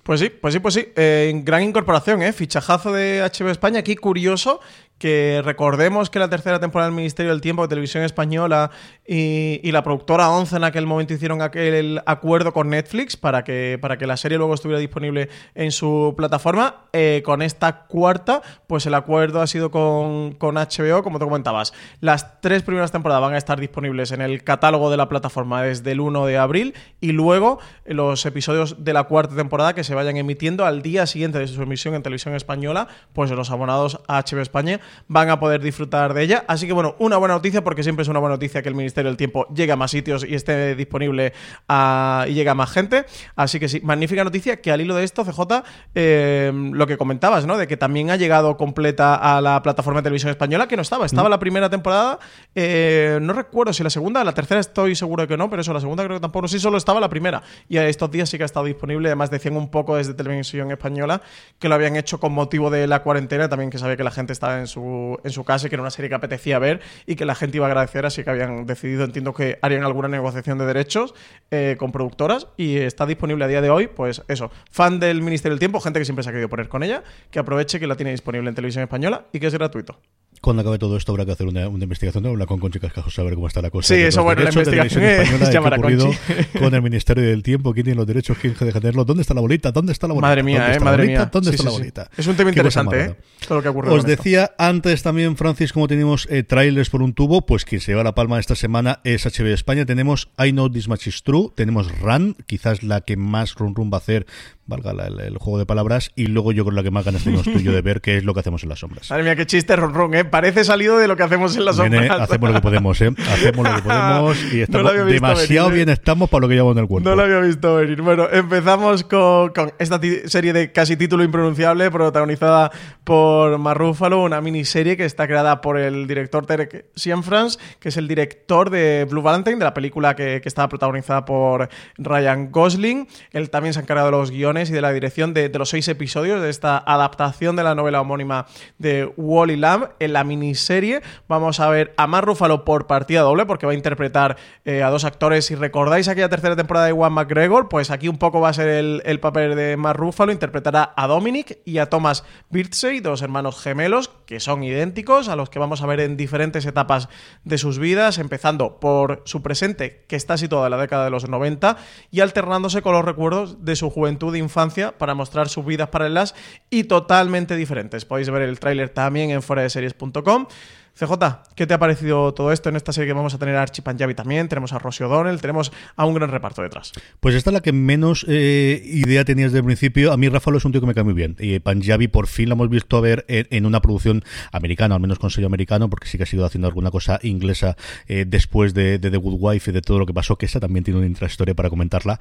[0.03, 0.87] Pues sí, pues sí, pues sí.
[0.95, 2.33] Eh, gran incorporación, ¿eh?
[2.33, 3.79] Fichajazo de HBO España.
[3.79, 4.61] Aquí curioso
[5.01, 8.69] que recordemos que la tercera temporada del Ministerio del Tiempo de Televisión Española
[9.03, 13.79] y, y, la productora 11 en aquel momento hicieron aquel acuerdo con Netflix para que,
[13.81, 16.85] para que la serie luego estuviera disponible en su plataforma.
[16.93, 21.73] Eh, con esta cuarta, pues el acuerdo ha sido con, con HBO, como te comentabas.
[21.99, 25.93] Las tres primeras temporadas van a estar disponibles en el catálogo de la plataforma desde
[25.93, 30.17] el 1 de abril y luego los episodios de la cuarta temporada que se vayan
[30.17, 34.41] emitiendo al día siguiente de su emisión en televisión española, pues los abonados a HBO
[34.41, 36.45] España van a poder disfrutar de ella.
[36.47, 39.09] Así que bueno, una buena noticia porque siempre es una buena noticia que el Ministerio
[39.09, 41.33] del Tiempo llegue a más sitios y esté disponible
[41.67, 43.05] a, y llegue a más gente.
[43.35, 45.63] Así que sí, magnífica noticia que al hilo de esto, CJ,
[45.95, 47.57] eh, lo que comentabas, ¿no?
[47.57, 51.05] De que también ha llegado completa a la plataforma de televisión española, que no estaba.
[51.05, 51.31] Estaba mm.
[51.31, 52.19] la primera temporada,
[52.55, 55.79] eh, no recuerdo si la segunda, la tercera estoy seguro que no, pero eso, la
[55.79, 57.41] segunda creo que tampoco, sí, solo estaba la primera.
[57.67, 61.21] Y estos días sí que ha estado disponible, además decían un poco desde televisión española
[61.59, 64.33] que lo habían hecho con motivo de la cuarentena, también que sabía que la gente
[64.33, 64.80] estaba en su
[65.23, 67.65] en su casa que era una serie que apetecía ver y que la gente iba
[67.65, 71.13] a agradecer, así que habían decidido, entiendo que harían alguna negociación de derechos
[71.51, 75.53] eh, con productoras y está disponible a día de hoy, pues eso, fan del Ministerio
[75.53, 77.95] del Tiempo, gente que siempre se ha querido poner con ella, que aproveche que la
[77.95, 79.99] tiene disponible en televisión española y que es gratuito.
[80.41, 83.35] Cuando acabe todo esto habrá que hacer una, una investigación, hablar con Conchi Cascajos, saber
[83.35, 83.93] cómo está la cosa.
[83.93, 86.09] Sí, eso bueno, la investigación es llamar a ocurrido
[86.59, 89.33] con el Ministerio del Tiempo, quién tiene los derechos, quién deja de tenerlos, dónde está
[89.33, 90.27] la bolita, dónde está la bolita.
[90.27, 91.19] Madre mía, eh, madre bolita?
[91.21, 91.29] mía.
[91.31, 92.03] ¿Dónde sí, está sí, la bolita?
[92.05, 92.21] Sí.
[92.21, 93.15] Es un tema interesante, ¿eh?
[93.47, 93.91] Todo lo que ocurre.
[93.91, 94.55] Os decía esto.
[94.57, 98.15] antes también, Francis, como tenemos eh, trailers por un tubo, pues quien se lleva la
[98.15, 99.85] palma esta semana es HBO España.
[99.85, 103.91] Tenemos I Know This Much Is True, tenemos Run, quizás la que más run run
[103.91, 104.25] va a hacer
[104.71, 107.23] valga la, el, el, juego de palabras, y luego yo creo la que más ganas
[107.23, 109.09] tenemos tú y yo de ver qué es lo que hacemos en las sombras.
[109.09, 110.25] Madre mía, qué chiste ron, ron, ¿eh?
[110.25, 112.09] Parece salido de lo que hacemos en las sombras.
[112.21, 113.11] Hacemos lo que podemos, ¿eh?
[113.31, 115.93] Hacemos lo que podemos y estamos, no demasiado venir, bien ¿eh?
[115.93, 117.09] estamos para lo que llevamos en el cuerpo.
[117.09, 118.01] No lo había visto venir.
[118.01, 122.71] Bueno, empezamos con, con esta serie de casi título impronunciable, protagonizada
[123.03, 128.07] por Marrúfalo, una miniserie que está creada por el director Terek Cienfrance, que es el
[128.07, 133.07] director de Blue Valentine, de la película que, que estaba protagonizada por Ryan Gosling.
[133.31, 135.87] Él también se ha encargado de los guiones y de la dirección de, los seis
[135.87, 138.45] episodios de esta adaptación de la novela homónima
[138.77, 139.89] de Wally Lamb.
[139.99, 143.75] En la miniserie vamos a ver a Mark Ruffalo por partida doble, porque va a
[143.75, 145.45] interpretar eh, a dos actores.
[145.45, 148.67] Si recordáis aquella tercera temporada de Juan McGregor, pues aquí un poco va a ser
[148.67, 150.31] el, el papel de Mark Ruffalo.
[150.31, 155.49] Interpretará a Dominic y a Thomas Birdsey, dos hermanos gemelos que son idénticos, a los
[155.49, 157.09] que vamos a ver en diferentes etapas
[157.43, 161.27] de sus vidas, empezando por su presente, que está situado en la década de los
[161.27, 161.77] 90,
[162.11, 166.35] y alternándose con los recuerdos de su juventud e infancia para mostrar sus vidas paralelas
[166.69, 168.05] y totalmente diferentes.
[168.05, 170.47] Podéis ver el tráiler también en foradeseries.com.
[170.93, 171.13] CJ,
[171.55, 173.81] ¿qué te ha parecido todo esto en esta serie que vamos a tener a Archie
[173.81, 174.49] Panjabi también?
[174.49, 176.91] Tenemos a Rosie O'Donnell, tenemos a un gran reparto detrás.
[177.19, 180.11] Pues esta es la que menos eh, idea tenías desde el principio.
[180.11, 181.37] A mí Ráfalo es un tío que me cae muy bien.
[181.39, 185.17] Y Panjabi por fin la hemos visto a ver en, una producción americana, al menos
[185.17, 187.77] con sello americano, porque sí que ha sido haciendo alguna cosa inglesa
[188.07, 190.59] eh, después de, de The Good Wife y de todo lo que pasó, que esta
[190.59, 192.19] también tiene una intrahistoria para comentarla.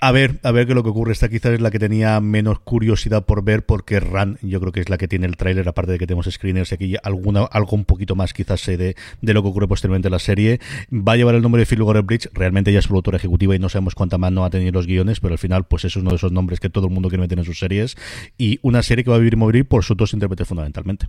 [0.00, 1.12] A ver, a ver qué es lo que ocurre.
[1.12, 4.80] Esta quizás es la que tenía menos curiosidad por ver porque Run yo creo que
[4.80, 7.74] es la que tiene el tráiler, aparte de que tenemos screeners y aquí alguna, algo
[7.76, 10.60] un poquito más quizás sé de, de lo que ocurre posteriormente en la serie.
[10.92, 13.68] Va a llevar el nombre de Phil Bridge, realmente ella es productora ejecutiva y no
[13.68, 16.16] sabemos cuánta más no ha tenido los guiones, pero al final pues es uno de
[16.16, 17.96] esos nombres que todo el mundo quiere meter en sus series
[18.36, 21.08] y una serie que va a vivir y morir por sus dos intérpretes fundamentalmente.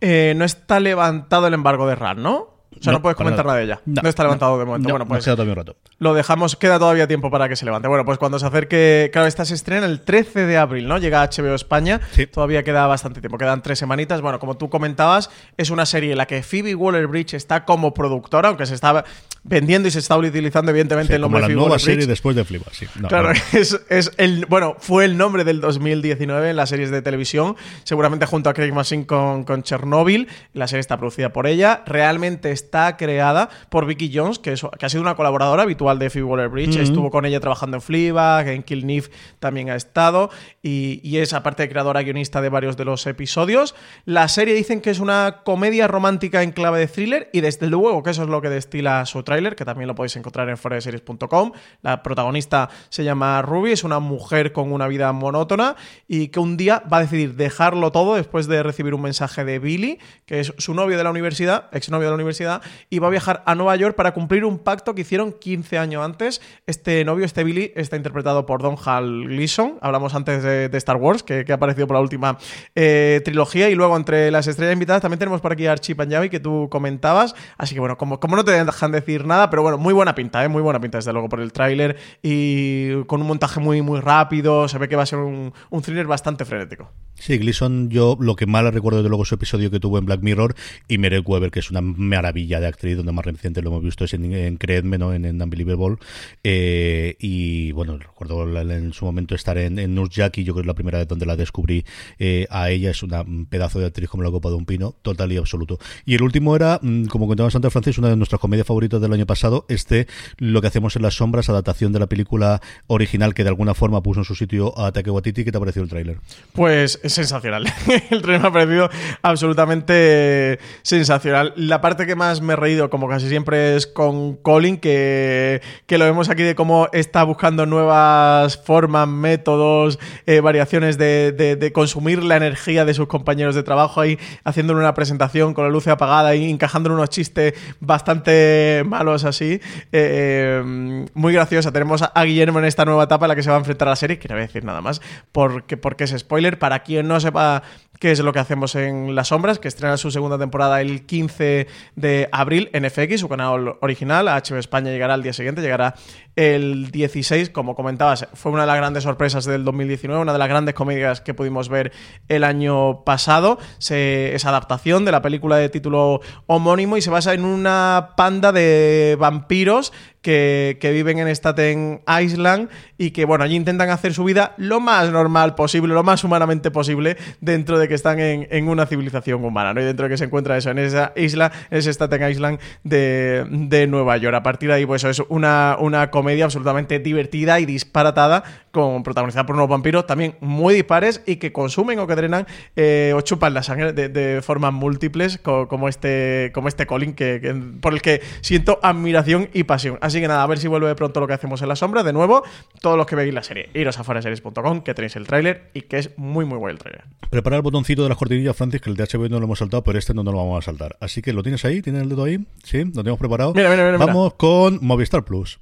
[0.00, 2.53] Eh, no está levantado el embargo de Run, ¿no?
[2.76, 3.58] O sea, no, No, puedes comentar nada.
[3.58, 3.80] de ella.
[3.86, 4.88] No, No, está levantado de momento.
[4.88, 5.76] No, bueno, pues queda todavía un rato.
[6.00, 7.86] lo dejamos, queda todavía tiempo para que se levante.
[7.88, 10.98] Bueno, pues cuando se acerque, claro, esta se estrena el 13 de abril, ¿no?
[10.98, 12.26] Llega a HBO España, Sí.
[12.26, 14.20] todavía queda bastante tiempo, quedan tres semanitas.
[14.20, 18.48] Bueno, como tú comentabas, es una serie en la que Phoebe Waller-Bridge está como productora,
[18.48, 19.04] aunque se está
[19.44, 22.06] vendiendo y se está utilizando evidentemente Sí, el como nombre la de Phoebe nueva serie
[22.06, 22.86] después de Fleabag, sí.
[22.98, 23.40] No, Claro, no.
[23.58, 28.26] es, es el, bueno, fue el nombre del 2019 en las series de televisión, seguramente
[28.26, 30.26] junto a Craig Mazin con, con Chernobyl.
[30.54, 31.82] La serie está producida por ella.
[31.86, 36.10] Realmente está creada por Vicky Jones, que, es- que ha sido una colaboradora habitual de
[36.10, 36.76] Phoebe Waller-Bridge.
[36.76, 40.30] Estuvo con ella trabajando en Fleabag, en Kill Neve también ha estado.
[40.62, 43.74] Y, y es, aparte de creadora, guionista de varios de los episodios.
[44.04, 48.02] La serie dicen que es una comedia romántica en clave de thriller y desde luego
[48.02, 51.52] que eso es lo que destila su tráiler, que también lo podéis encontrar en foradeseries.com.
[51.82, 55.76] La protagonista se llama Ruby, es una mujer con una vida monótona
[56.08, 59.58] y que un día va a decidir dejarlo todo después de recibir un mensaje de
[59.58, 62.43] Billy, que es su novio de la universidad, exnovio de la universidad,
[62.90, 66.04] y va a viajar a Nueva York para cumplir un pacto que hicieron 15 años
[66.04, 66.40] antes.
[66.66, 69.78] Este novio, este Billy, está interpretado por Don Hal Gleason.
[69.80, 72.38] Hablamos antes de, de Star Wars, que, ha aparecido por la última
[72.74, 73.70] eh, trilogía.
[73.70, 76.68] Y luego, entre las estrellas invitadas, también tenemos por aquí a Archie Panjabi, que tú
[76.70, 77.34] comentabas.
[77.56, 80.44] Así que, bueno, como, como no te dejan decir nada, pero bueno, muy buena pinta,
[80.44, 80.48] ¿eh?
[80.48, 81.96] muy buena pinta, desde luego, por el tráiler.
[82.22, 84.68] Y con un montaje muy, muy rápido.
[84.68, 86.90] Se ve que va a ser un, un thriller bastante frenético.
[87.14, 90.20] Sí, Gleason, yo lo que más recuerdo desde luego su episodio que tuvo en Black
[90.20, 90.54] Mirror
[90.88, 94.04] y Merek Weber, que es una maravilla de actriz, donde más reciente lo hemos visto
[94.04, 95.14] es en, en Creedme, ¿no?
[95.14, 95.96] en, en Unbelievable.
[96.42, 100.66] Eh, y bueno, recuerdo en su momento estar en, en Nurse yo creo que es
[100.66, 101.84] la primera vez donde la descubrí
[102.18, 104.94] eh, a ella, es una, un pedazo de actriz como la copa de un pino,
[105.02, 105.78] total y absoluto.
[106.04, 109.12] Y el último era, mm, como contábamos antes, Francis, una de nuestras comedias favoritas del
[109.12, 110.06] año pasado, este,
[110.38, 114.02] lo que hacemos en las sombras, adaptación de la película original que de alguna forma
[114.02, 116.18] puso en su sitio a Taika Waititi, ¿qué te ha parecido el tráiler?
[116.52, 117.64] Pues es sensacional.
[118.10, 118.90] El tren me ha parecido
[119.22, 121.52] absolutamente sensacional.
[121.56, 125.98] La parte que más me he reído, como casi siempre, es con Colin, que, que
[125.98, 132.22] lo vemos aquí de cómo está buscando nuevas formas, métodos, eh, variaciones de, de- consumir
[132.22, 136.34] la energía de sus compañeros de trabajo ahí, haciéndole una presentación con la luz apagada
[136.34, 139.60] y encajando unos chistes bastante malos así.
[139.92, 141.72] Eh, eh, muy graciosa.
[141.72, 143.88] Tenemos a a Guillermo en esta nueva etapa en la que se va a enfrentar
[143.88, 145.00] a la serie, que no voy a decir nada más,
[145.32, 146.58] porque, porque es spoiler.
[146.58, 147.62] Para quien no sepa
[148.04, 151.66] qué es lo que hacemos en Las Sombras, que estrena su segunda temporada el 15
[151.96, 154.28] de abril en FX, su canal original.
[154.28, 155.94] A HBO España llegará al día siguiente, llegará
[156.36, 157.50] el 16.
[157.50, 161.20] Como comentabas, fue una de las grandes sorpresas del 2019, una de las grandes comedias
[161.20, 161.92] que pudimos ver
[162.28, 163.58] el año pasado.
[163.78, 168.52] Se, esa adaptación de la película de título homónimo y se basa en una panda
[168.52, 169.92] de vampiros
[170.22, 174.80] que, que viven en Staten Island y que, bueno, allí intentan hacer su vida lo
[174.80, 179.44] más normal posible, lo más humanamente posible, dentro de que están en, en una civilización
[179.44, 179.82] humana, ¿no?
[179.82, 183.44] Y dentro de que se encuentra eso, en esa isla, en ese Staten Island de,
[183.50, 184.34] de Nueva York.
[184.34, 189.02] A partir de ahí, pues eso es una, una comedia absolutamente divertida y disparatada, con,
[189.02, 193.20] protagonizada por unos vampiros también muy dispares y que consumen o que drenan eh, o
[193.22, 197.54] chupan la sangre de, de formas múltiples, co- como este, como este Colin, que, que-
[197.80, 199.96] por el que siento admiración y pasión.
[200.02, 202.02] Así que nada, a ver si vuelve pronto lo que hacemos en la sombra.
[202.02, 202.42] De nuevo,
[202.82, 205.98] todos los que veis la serie, iros a foraseries.com, que tenéis el tráiler y que
[205.98, 207.04] es muy, muy bueno el tráiler.
[207.30, 209.84] Prepara el botoncito de las cortinillas, Francis, que el de HBO no lo hemos saltado,
[209.84, 210.96] pero este no nos lo vamos a saltar.
[211.00, 213.54] Así que lo tienes ahí, tienes el dedo ahí, sí, lo tenemos preparado.
[213.54, 213.98] Mira, mira, mira.
[214.04, 215.60] Vamos con Movistar Plus.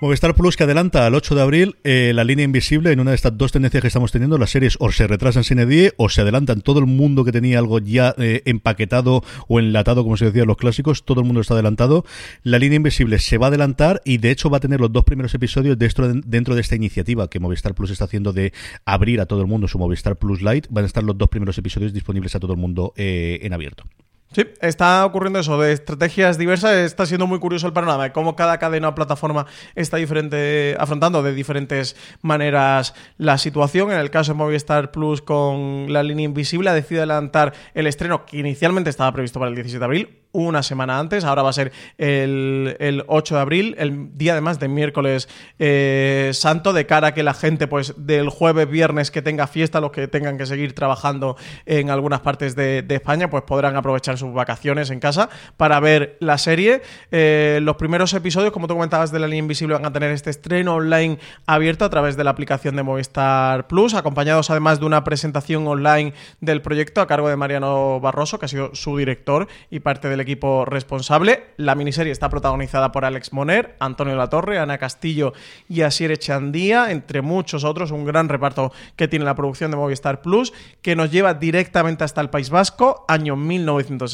[0.00, 3.16] Movistar Plus que adelanta al 8 de abril eh, la línea invisible en una de
[3.16, 4.38] estas dos tendencias que estamos teniendo.
[4.38, 6.62] Las series o se retrasan sin edie o se adelantan.
[6.62, 10.48] Todo el mundo que tenía algo ya eh, empaquetado o enlatado, como se decía en
[10.48, 12.06] los clásicos, todo el mundo está adelantado.
[12.42, 15.04] La línea invisible se va a adelantar y de hecho va a tener los dos
[15.04, 18.54] primeros episodios dentro de, dentro de esta iniciativa que Movistar Plus está haciendo de
[18.86, 20.66] abrir a todo el mundo su Movistar Plus Lite.
[20.70, 23.84] Van a estar los dos primeros episodios disponibles a todo el mundo eh, en abierto.
[24.32, 28.36] Sí, está ocurriendo eso, de estrategias diversas, está siendo muy curioso el panorama, de cómo
[28.36, 33.90] cada cadena o plataforma está diferente, afrontando de diferentes maneras la situación.
[33.90, 38.24] En el caso de Movistar Plus con la línea invisible, ha decidido adelantar el estreno
[38.24, 41.52] que inicialmente estaba previsto para el 17 de abril, una semana antes, ahora va a
[41.52, 47.08] ser el, el 8 de abril, el día además de miércoles eh, santo, de cara
[47.08, 50.46] a que la gente pues del jueves, viernes que tenga fiesta, los que tengan que
[50.46, 55.28] seguir trabajando en algunas partes de, de España, pues podrán aprovechar sus vacaciones en casa
[55.56, 56.82] para ver la serie.
[57.10, 60.30] Eh, los primeros episodios, como tú comentabas de la línea invisible, van a tener este
[60.30, 65.04] estreno online abierto a través de la aplicación de Movistar Plus, acompañados además de una
[65.04, 69.80] presentación online del proyecto a cargo de Mariano Barroso, que ha sido su director y
[69.80, 71.44] parte del equipo responsable.
[71.56, 75.32] La miniserie está protagonizada por Alex Moner, Antonio Latorre, Ana Castillo
[75.68, 80.22] y Asier Echandía, entre muchos otros, un gran reparto que tiene la producción de Movistar
[80.22, 80.52] Plus,
[80.82, 83.36] que nos lleva directamente hasta el País Vasco, año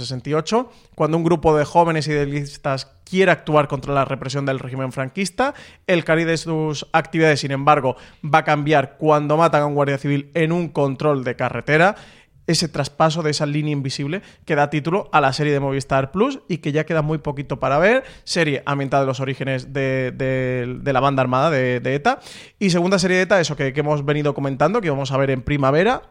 [0.01, 5.55] 1968, cuando un grupo de jóvenes idealistas quiere actuar contra la represión del régimen franquista.
[5.87, 9.99] El cariz de sus actividades, sin embargo, va a cambiar cuando matan a un guardia
[9.99, 11.97] civil en un control de carretera
[12.47, 16.41] ese traspaso de esa línea invisible que da título a la serie de Movistar Plus
[16.49, 18.05] y que ya queda muy poquito para ver.
[18.25, 22.21] Serie ambientada de los orígenes de, la banda armada de, ETA.
[22.59, 25.43] Y segunda serie de ETA, eso que hemos venido comentando, que vamos a ver en
[25.43, 26.03] primavera.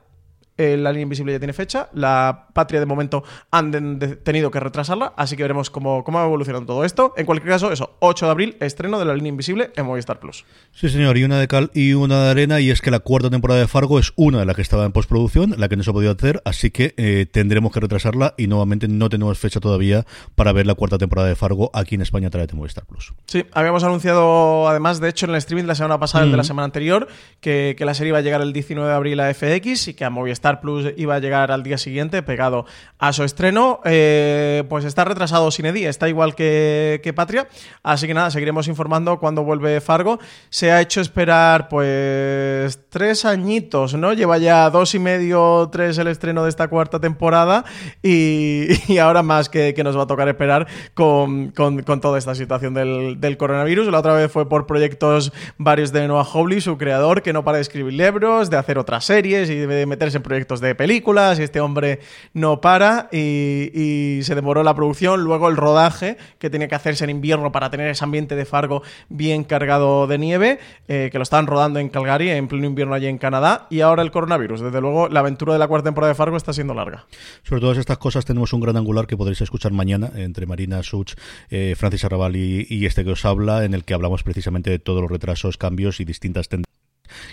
[0.57, 1.89] Eh, la línea invisible ya tiene fecha.
[1.93, 6.25] La patria de momento han de- tenido que retrasarla, así que veremos cómo, cómo va
[6.25, 7.13] evolucionando todo esto.
[7.17, 10.45] En cualquier caso, eso, 8 de abril, estreno de la línea invisible en Movistar Plus.
[10.71, 13.29] Sí, señor, y una de cal y una de arena, y es que la cuarta
[13.29, 15.89] temporada de Fargo es una de las que estaba en postproducción, la que no se
[15.89, 20.05] ha podido hacer, así que eh, tendremos que retrasarla y nuevamente no tenemos fecha todavía
[20.35, 23.13] para ver la cuarta temporada de Fargo aquí en España a través de Movistar Plus.
[23.27, 26.37] Sí, habíamos anunciado además, de hecho, en el streaming de la semana pasada, el de
[26.37, 27.07] la semana anterior,
[27.41, 30.05] que, que la serie iba a llegar el 19 de abril a FX y que
[30.05, 32.65] a Movistar Plus iba a llegar al día siguiente, pegado
[32.99, 33.79] a su estreno.
[33.84, 37.47] Eh, pues está retrasado sin Eddie, está igual que, Patria.
[37.84, 40.19] Así que nada, seguiremos informando cuando vuelve Fargo.
[40.49, 44.13] Se ha hecho esperar, pues, tres añitos, ¿no?
[44.13, 47.65] Lleva ya dos y medio, tres el estreno de esta cuarta temporada
[48.03, 53.19] y, ahora más que, nos va a tocar esperar con, con- toda esta situación del,
[53.19, 53.88] del coronavirus.
[53.88, 57.58] La otra vez fue por proyectos varios de Noah Hawley, su creador, que no para
[57.58, 61.43] de escribir libros, de hacer otras series y de meterse en proyectos de películas y
[61.43, 62.00] este hombre
[62.34, 67.06] no para y, y se demoró la producción, luego el rodaje que tenía que hacerse
[67.06, 71.24] en invierno para tener ese ambiente de Fargo bien cargado de nieve, eh, que lo
[71.24, 74.62] estaban rodando en Calgary en pleno invierno allí en Canadá y ahora el coronavirus.
[74.62, 77.06] Desde luego la aventura de la cuarta temporada de Fargo está siendo larga.
[77.43, 81.13] Sobre todas estas cosas tenemos un gran angular que podréis escuchar mañana entre Marina Such,
[81.50, 84.80] eh, Francis Arrabal y, y este que os habla, en el que hablamos precisamente de
[84.80, 86.74] todos los retrasos, cambios y distintas tendencias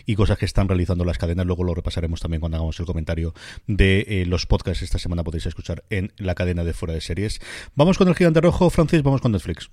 [0.07, 1.47] y cosas que están realizando las cadenas.
[1.47, 3.35] Luego lo repasaremos también cuando hagamos el comentario
[3.67, 4.83] de eh, los podcasts.
[4.83, 7.41] Esta semana podéis escuchar en la cadena de fuera de series.
[7.75, 9.71] Vamos con el gigante rojo, Francis, vamos con Netflix.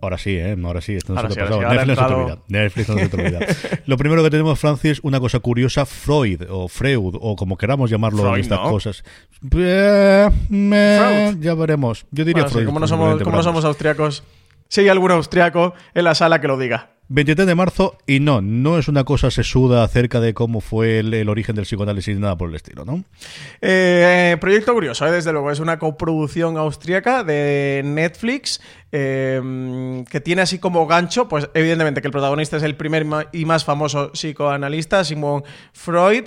[0.00, 0.54] Ahora sí, ¿eh?
[0.62, 2.38] Ahora sí, esto no Ahora se sí, te sí, Netflix no se te olvida.
[2.48, 3.38] Netflix no se te olvida.
[3.86, 8.18] Lo primero que tenemos, Francis, una cosa curiosa, Freud o Freud o como queramos llamarlo
[8.18, 8.70] en Freud, estas ¿no?
[8.70, 9.02] cosas.
[9.50, 10.98] Eh, me-
[11.30, 11.42] Freud.
[11.42, 12.04] ya veremos.
[12.10, 12.66] Yo diría Bueno, sí, Freud.
[12.66, 14.22] como no somos, como no somos austriacos,
[14.74, 16.90] si hay algún austriaco en la sala que lo diga.
[17.08, 21.28] 23 de marzo y no, no es una cosa sesuda acerca de cómo fue el,
[21.28, 23.04] origen del psicoanálisis nada por el estilo, ¿no?
[23.60, 25.12] Eh, proyecto curioso, ¿eh?
[25.12, 25.50] desde luego.
[25.50, 32.08] Es una coproducción austríaca de Netflix eh, que tiene así como gancho, pues evidentemente que
[32.08, 36.24] el protagonista es el primer y más famoso psicoanalista, Sigmund Freud.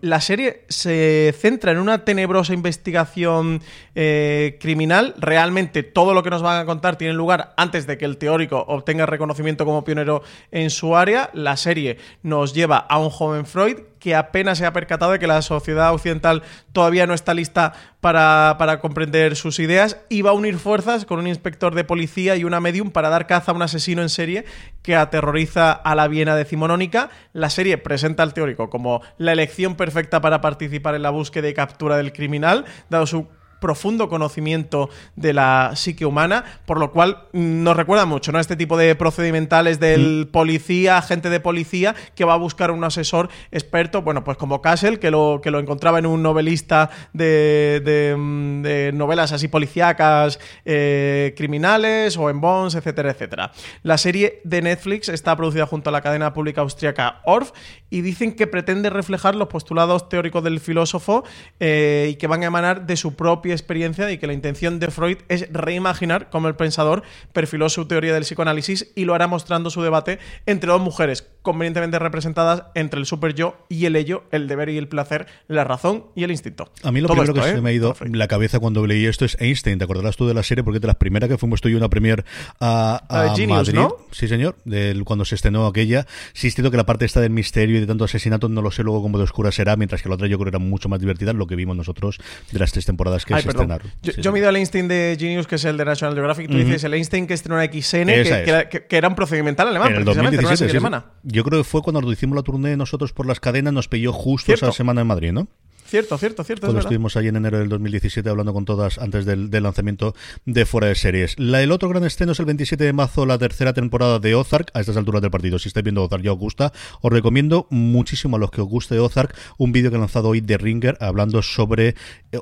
[0.00, 3.60] La serie se centra en una tenebrosa investigación
[3.92, 5.14] criminal.
[5.18, 8.64] Realmente todo lo que nos van a contar tiene lugar antes de que el teórico
[8.68, 11.30] obtenga reconocimiento como pionero en su área.
[11.32, 15.28] La serie nos lleva a un joven Freud que apenas se ha percatado de que
[15.28, 16.42] la sociedad occidental
[16.72, 21.20] todavía no está lista para, para comprender sus ideas y va a unir fuerzas con
[21.20, 24.44] un inspector de policía y una medium para dar caza a un asesino en serie
[24.82, 27.10] que aterroriza a la Viena decimonónica.
[27.32, 31.54] La serie presenta al teórico como la elección perfecta para participar en la búsqueda y
[31.54, 33.28] captura del criminal, dado su
[33.62, 38.40] profundo conocimiento de la psique humana, por lo cual mm, nos recuerda mucho, ¿no?
[38.40, 43.30] Este tipo de procedimentales del policía, agente de policía, que va a buscar un asesor
[43.50, 48.16] experto, bueno, pues como Castle, que lo, que lo encontraba en un novelista de, de,
[48.18, 53.52] mm, de novelas así policíacas, eh, criminales, o en Bonds, etcétera, etcétera.
[53.82, 57.52] La serie de Netflix está producida junto a la cadena pública austríaca Orff
[57.92, 61.24] y dicen que pretende reflejar los postulados teóricos del filósofo
[61.60, 64.90] eh, y que van a emanar de su propia experiencia y que la intención de
[64.90, 67.02] Freud es reimaginar cómo el pensador
[67.34, 71.98] perfiló su teoría del psicoanálisis y lo hará mostrando su debate entre dos mujeres convenientemente
[71.98, 76.06] representadas entre el super yo y el ello, el deber y el placer, la razón
[76.14, 76.70] y el instinto.
[76.82, 77.54] A mí lo Todo primero esto, que ¿eh?
[77.56, 79.78] se me ha ido la cabeza cuando leí esto es Einstein.
[79.78, 80.62] ¿Te acordarás tú de la serie?
[80.64, 82.24] Porque de las primeras que fuimos tú y una premier
[82.60, 83.74] a, Genius, Madrid.
[83.74, 83.96] ¿no?
[84.10, 84.56] Sí, señor.
[84.64, 86.06] Del, cuando se estrenó aquella.
[86.32, 88.70] Sí, es cierto que la parte esta del misterio y de tanto asesinato no lo
[88.70, 90.88] sé luego cómo de oscura será, mientras que la otra yo creo que era mucho
[90.88, 92.18] más divertida, lo que vimos nosotros
[92.52, 93.70] de las tres temporadas que Ay, se perdón.
[93.72, 93.92] estrenaron.
[94.02, 94.32] Yo, Sí, yo sí.
[94.32, 96.50] me he ido al Einstein de Genius, que es el de National Geographic.
[96.50, 99.68] Tú dices el Einstein que estrenó en XN, que, era, que- que era un procedimental
[99.68, 100.76] alemán, En precisamente, era una 2017, serie sí.
[100.76, 101.12] alemana.
[101.32, 104.46] Yo creo que fue cuando hicimos la turné nosotros por las cadenas, nos pilló justo
[104.46, 104.66] Cierto.
[104.66, 105.48] esa semana en Madrid, ¿no?
[105.92, 106.68] Cierto, cierto, cierto.
[106.68, 110.14] Cuando es estuvimos ahí en enero del 2017 hablando con todas antes del, del lanzamiento
[110.46, 111.38] de Fuera de Series.
[111.38, 114.70] La, el otro gran estreno es el 27 de marzo, la tercera temporada de Ozark.
[114.72, 118.36] A estas alturas del partido, si estáis viendo Ozark ya os gusta, os recomiendo muchísimo
[118.36, 121.42] a los que os guste Ozark un vídeo que ha lanzado hoy de Ringer hablando
[121.42, 121.94] sobre eh,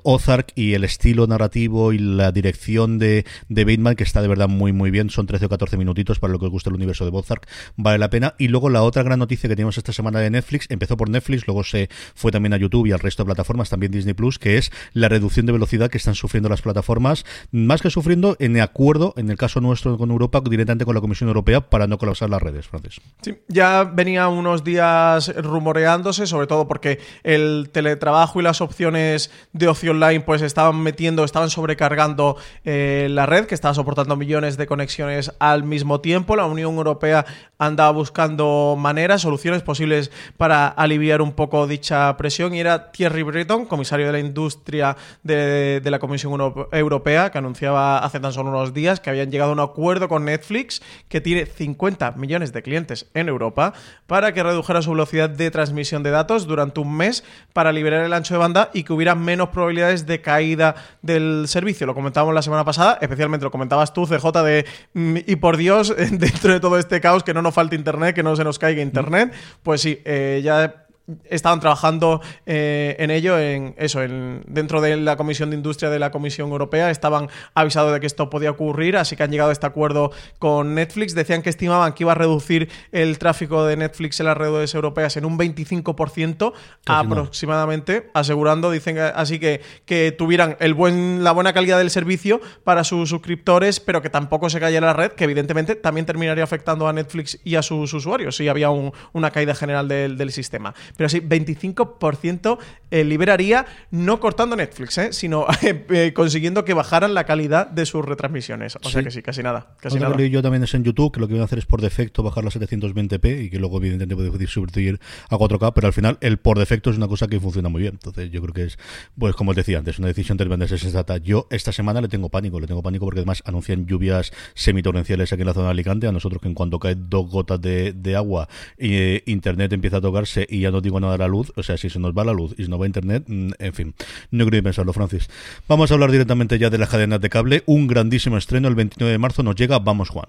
[0.04, 4.46] Ozark y el estilo narrativo y la dirección de, de Bateman, que está de verdad
[4.46, 5.10] muy muy bien.
[5.10, 7.48] Son 13 o 14 minutitos para lo que os guste el universo de Ozark.
[7.74, 8.36] Vale la pena.
[8.38, 11.48] Y luego la otra gran noticia que tenemos esta semana de Netflix, empezó por Netflix,
[11.48, 13.39] luego se fue también a YouTube y al resto de plataformas,
[13.70, 17.83] también Disney Plus, que es la reducción de velocidad que están sufriendo las plataformas, más
[17.83, 21.68] que sufriendo, en acuerdo, en el caso nuestro con Europa, directamente con la Comisión Europea,
[21.68, 23.00] para no colapsar las redes, Francis.
[23.22, 29.68] Sí, ya venía unos días rumoreándose, sobre todo porque el teletrabajo y las opciones de
[29.68, 34.66] ocio online pues estaban metiendo, estaban sobrecargando eh, la red, que estaba soportando millones de
[34.66, 36.37] conexiones al mismo tiempo.
[36.37, 37.24] La Unión Europea
[37.61, 43.67] andaba buscando maneras, soluciones posibles para aliviar un poco dicha presión y era Thierry Breton,
[43.67, 48.50] comisario de la industria de, de la Comisión Euro- Europea, que anunciaba hace tan solo
[48.50, 52.63] unos días que habían llegado a un acuerdo con Netflix, que tiene 50 millones de
[52.63, 53.75] clientes en Europa,
[54.06, 58.13] para que redujera su velocidad de transmisión de datos durante un mes para liberar el
[58.13, 61.87] ancho de banda y que hubiera menos probabilidades de caída del servicio.
[61.87, 65.94] Lo comentábamos la semana pasada, especialmente lo comentabas tú, CJ, de mm, y por Dios,
[66.11, 68.83] dentro de todo este caos, que no nos falte internet, que no se nos caiga
[68.83, 69.33] internet.
[69.63, 70.87] Pues sí, eh, ya
[71.25, 75.98] estaban trabajando eh, en ello, en eso, en, dentro de la Comisión de Industria de
[75.98, 79.52] la Comisión Europea, estaban avisados de que esto podía ocurrir, así que han llegado a
[79.52, 81.15] este acuerdo con Netflix.
[81.15, 85.17] Decían que estimaban que iba a reducir el tráfico de Netflix en las redes europeas
[85.17, 87.00] en un 25% Casi nada.
[87.00, 92.85] aproximadamente, asegurando, dicen así que, que tuvieran el buen, la buena calidad del servicio para
[92.85, 96.92] sus suscriptores, pero que tampoco se cayera la red, que evidentemente también terminaría afectando a
[96.92, 100.75] Netflix y a sus usuarios si había un- una caída general del, del sistema.
[101.01, 102.59] Pero sí, 25%
[102.90, 107.87] eh, liberaría no cortando Netflix, eh, sino eh, eh, consiguiendo que bajaran la calidad de
[107.87, 108.77] sus retransmisiones.
[108.83, 109.77] O sea que sí, casi nada.
[109.81, 110.17] Casi Otra nada.
[110.19, 111.81] que leí yo también es en YouTube, que lo que van a hacer es por
[111.81, 116.19] defecto bajar la 720p y que luego evidentemente puede subir a 4K, pero al final
[116.21, 117.94] el por defecto es una cosa que funciona muy bien.
[117.94, 118.79] Entonces yo creo que es,
[119.19, 121.17] pues como os decía antes, una decisión tremendamente sensata.
[121.17, 125.40] Yo esta semana le tengo pánico, le tengo pánico porque además anuncian lluvias semitorrenciales aquí
[125.40, 128.17] en la zona de Alicante, a nosotros que en cuanto caen dos gotas de, de
[128.17, 131.76] agua, internet empieza a tocarse y ya no digo nada de la luz, o sea,
[131.76, 133.94] si se nos va la luz y se nos va internet, mm, en fin,
[134.30, 135.28] no quiero ni pensarlo, Francis.
[135.68, 139.12] Vamos a hablar directamente ya de las cadenas de cable, un grandísimo estreno el 29
[139.12, 140.26] de marzo nos llega, vamos Juan.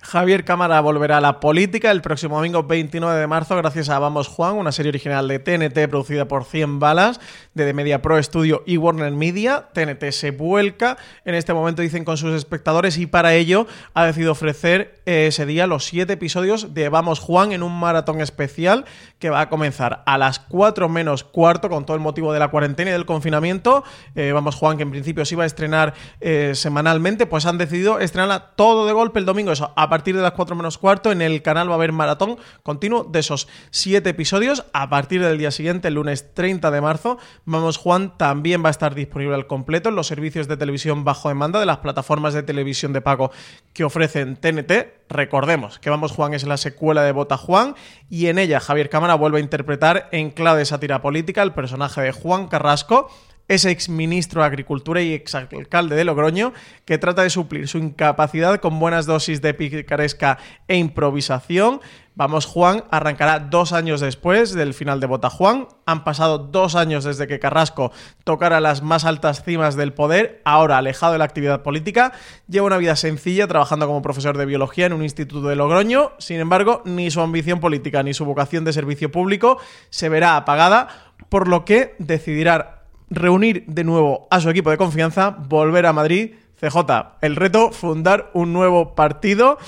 [0.00, 4.28] Javier Cámara volverá a la política el próximo domingo 29 de marzo gracias a Vamos
[4.28, 7.20] Juan, una serie original de TNT producida por 100 balas
[7.54, 9.68] de The Media Pro Studio y Warner Media.
[9.72, 14.32] TNT se vuelca en este momento, dicen, con sus espectadores y para ello ha decidido
[14.32, 18.84] ofrecer eh, ese día los siete episodios de Vamos Juan en un maratón especial
[19.18, 22.48] que va a comenzar a las 4 menos cuarto con todo el motivo de la
[22.48, 23.82] cuarentena y del confinamiento.
[24.14, 27.98] Eh, Vamos Juan, que en principio se iba a estrenar eh, semanalmente, pues han decidido
[27.98, 31.12] estrenarla todo de golpe el domingo, eso, a partir de las 4 menos cuarto.
[31.12, 34.64] En el canal va a haber maratón continuo de esos 7 episodios.
[34.72, 38.70] A partir del día siguiente, el lunes 30 de marzo, Vamos Juan también va a
[38.70, 42.42] estar disponible al completo en los servicios de televisión bajo demanda de las plataformas de
[42.42, 43.30] televisión de pago
[43.72, 44.72] que ofrecen TNT.
[45.08, 47.74] Recordemos que Vamos Juan es la secuela de Bota Juan
[48.10, 52.12] y en ella Javier Cámara vuelve a interpretar en clave sátira política el personaje de
[52.12, 53.10] Juan Carrasco,
[53.48, 56.52] ese exministro de Agricultura y exalcalde de Logroño,
[56.84, 60.38] que trata de suplir su incapacidad con buenas dosis de picaresca
[60.68, 61.80] e improvisación.
[62.14, 65.68] Vamos, Juan arrancará dos años después del final de Bota Juan.
[65.86, 67.92] Han pasado dos años desde que Carrasco
[68.24, 72.12] tocara las más altas cimas del poder, ahora alejado de la actividad política.
[72.48, 76.10] Lleva una vida sencilla trabajando como profesor de biología en un instituto de Logroño.
[76.18, 79.58] Sin embargo, ni su ambición política ni su vocación de servicio público
[79.90, 80.88] se verá apagada,
[81.28, 82.77] por lo que decidirá
[83.10, 86.34] reunir de nuevo a su equipo de confianza, volver a Madrid.
[86.60, 86.78] CJ,
[87.20, 89.58] el reto, fundar un nuevo partido.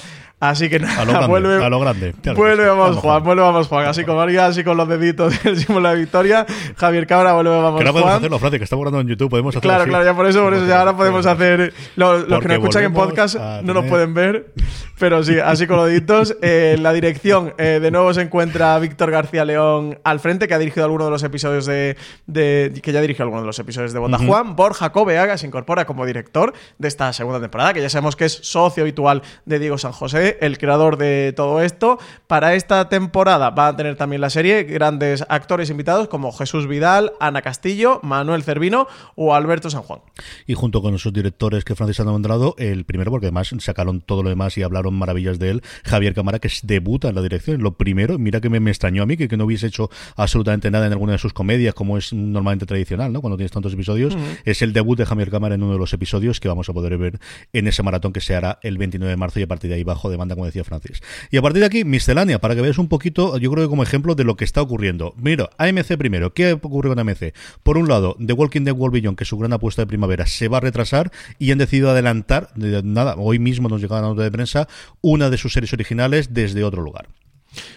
[0.41, 2.15] Así que nada, A lo grande, vuelve, a lo grande.
[2.35, 3.23] Vuelve vamos, Juan, Juan.
[3.25, 6.47] vuelve vamos Juan, así con María, así con los deditos el símbolo de la victoria.
[6.77, 8.17] Javier Cabra, vuelve vamos Que no podemos Juan.
[8.17, 9.91] hacerlo, Francis, que está guardando en YouTube, podemos hacerlo Claro, así.
[9.91, 11.75] claro, ya por eso, por eso ya ahora podemos hacer.
[11.97, 14.53] Lo- Los, que nos escuchan en podcast no nos pueden ver,
[14.99, 16.37] pero sí, así con los deditos.
[16.53, 20.59] Eh, la dirección, eh, de nuevo se encuentra Víctor García León al frente, que ha
[20.59, 21.97] dirigido algunos de los episodios de.
[22.27, 24.57] de- que ya dirigió algunos de los episodios de Bota Juan.
[24.57, 28.33] Borja Cobeaga se incorpora como director de esta segunda temporada, que ya sabemos que es
[28.43, 31.99] socio habitual de Diego San José El creador de todo esto.
[32.27, 37.13] Para esta temporada va a tener también la serie grandes actores invitados como Jesús Vidal,
[37.21, 40.01] Ana Castillo, Manuel Cervino o Alberto San Juan.
[40.47, 44.23] Y junto con esos directores que Francis ha nombrado, el primero, porque además sacaron todo
[44.23, 47.63] lo demás y hablaron maravillas de él, Javier Cámara, que debuta en la dirección.
[47.63, 50.71] Lo primero, mira que me, me extrañó a mí, que, que, no hubiese hecho absolutamente
[50.71, 53.21] nada en alguna de sus comedias, como es normalmente tradicional, ¿no?
[53.21, 54.17] Cuando tienes tantos episodios.
[54.45, 56.97] Es el debut de Javier Cámara en uno de los episodios que vamos a poder
[56.99, 57.19] ver
[57.53, 59.85] en ese maratón que se hará el 29 de marzo y a partir de ahí
[59.85, 61.03] bajo demanda, como decía Francis.
[61.31, 63.83] Y a partir de aquí, miscelánea, para que veas un poquito, yo creo que como
[63.83, 65.15] ejemplo de lo que está ocurriendo.
[65.17, 67.35] Mira, AMC primero, ¿qué ocurre con AMC?
[67.63, 70.49] Por un lado, The Walking Dead World Beyond, que su gran apuesta de primavera se
[70.49, 74.23] va a retrasar y han decidido adelantar, de, nada, hoy mismo nos llega la nota
[74.23, 74.69] de prensa,
[75.01, 77.09] una de sus series originales desde otro lugar.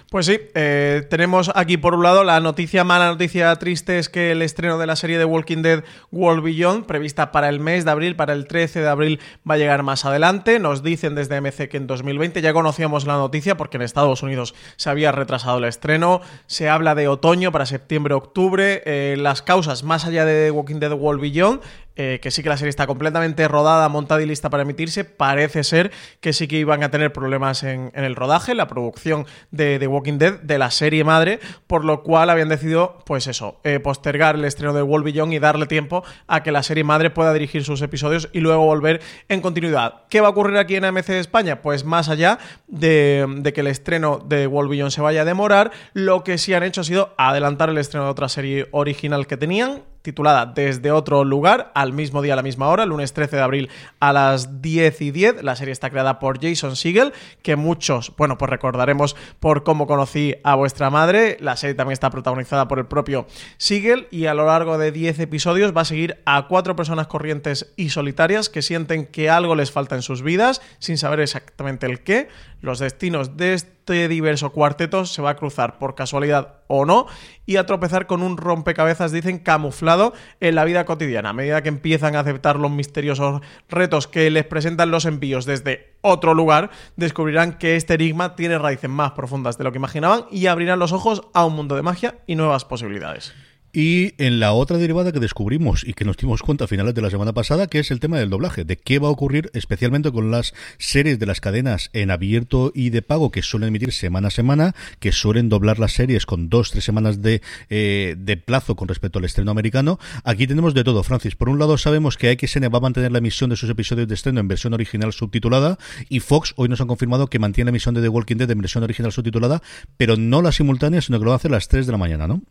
[0.09, 4.31] Pues sí, eh, tenemos aquí por un lado la noticia mala, noticia triste es que
[4.31, 7.89] el estreno de la serie de Walking Dead World Beyond, prevista para el mes de
[7.89, 9.19] abril, para el 13 de abril,
[9.49, 10.59] va a llegar más adelante.
[10.59, 14.53] Nos dicen desde MC que en 2020 ya conocíamos la noticia porque en Estados Unidos
[14.75, 16.21] se había retrasado el estreno.
[16.45, 18.83] Se habla de otoño para septiembre-octubre.
[18.85, 21.61] Eh, las causas, más allá de Walking Dead World Beyond,
[21.95, 25.63] eh, que sí que la serie está completamente rodada, montada y lista para emitirse, parece
[25.63, 29.87] ser que sí que iban a tener problemas en, el rodaje, la producción de The
[29.87, 34.35] Walking Dead, de la serie madre, por lo cual habían decidido, pues eso, eh, postergar
[34.35, 37.81] el estreno de World y darle tiempo a que la serie madre pueda dirigir sus
[37.81, 40.03] episodios y luego volver en continuidad.
[40.09, 41.61] ¿Qué va a ocurrir aquí en AMC de España?
[41.61, 46.37] Pues más allá de, que el estreno de World se vaya a demorar, lo que
[46.37, 50.45] sí han hecho ha sido adelantar el estreno de otra serie original que tenían, titulada
[50.45, 54.13] Desde otro lugar, al mismo día, a la misma hora, lunes 13 de abril a
[54.13, 55.43] las 10 y 10.
[55.43, 60.35] La serie está creada por Jason Siegel, que muchos, bueno, pues recordaremos por cómo conocí
[60.43, 61.37] a vuestra madre.
[61.39, 63.25] La serie también está protagonizada por el propio
[63.57, 67.73] Siegel y a lo largo de 10 episodios va a seguir a cuatro personas corrientes
[67.77, 72.01] y solitarias que sienten que algo les falta en sus vidas, sin saber exactamente el
[72.01, 72.27] qué.
[72.61, 77.07] Los destinos de este diverso cuarteto se va a cruzar por casualidad o no
[77.45, 81.29] y a tropezar con un rompecabezas, dicen, camuflado en la vida cotidiana.
[81.29, 85.97] A medida que empiezan a aceptar los misteriosos retos que les presentan los envíos desde
[86.01, 90.47] otro lugar, descubrirán que este enigma tiene raíces más profundas de lo que imaginaban y
[90.47, 93.33] abrirán los ojos a un mundo de magia y nuevas posibilidades.
[93.75, 97.01] Y en la otra derivada que descubrimos y que nos dimos cuenta a finales de
[97.01, 100.11] la semana pasada, que es el tema del doblaje, de qué va a ocurrir especialmente
[100.11, 104.27] con las series de las cadenas en abierto y de pago que suelen emitir semana
[104.27, 108.75] a semana, que suelen doblar las series con dos, tres semanas de, eh, de plazo
[108.75, 109.97] con respecto al estreno americano.
[110.23, 111.35] Aquí tenemos de todo, Francis.
[111.35, 114.13] Por un lado sabemos que XN va a mantener la emisión de sus episodios de
[114.13, 117.95] estreno en versión original subtitulada y Fox hoy nos han confirmado que mantiene la emisión
[117.95, 119.63] de The Walking Dead en versión original subtitulada,
[119.97, 122.43] pero no la simultánea, sino que lo hacer a las 3 de la mañana, ¿no?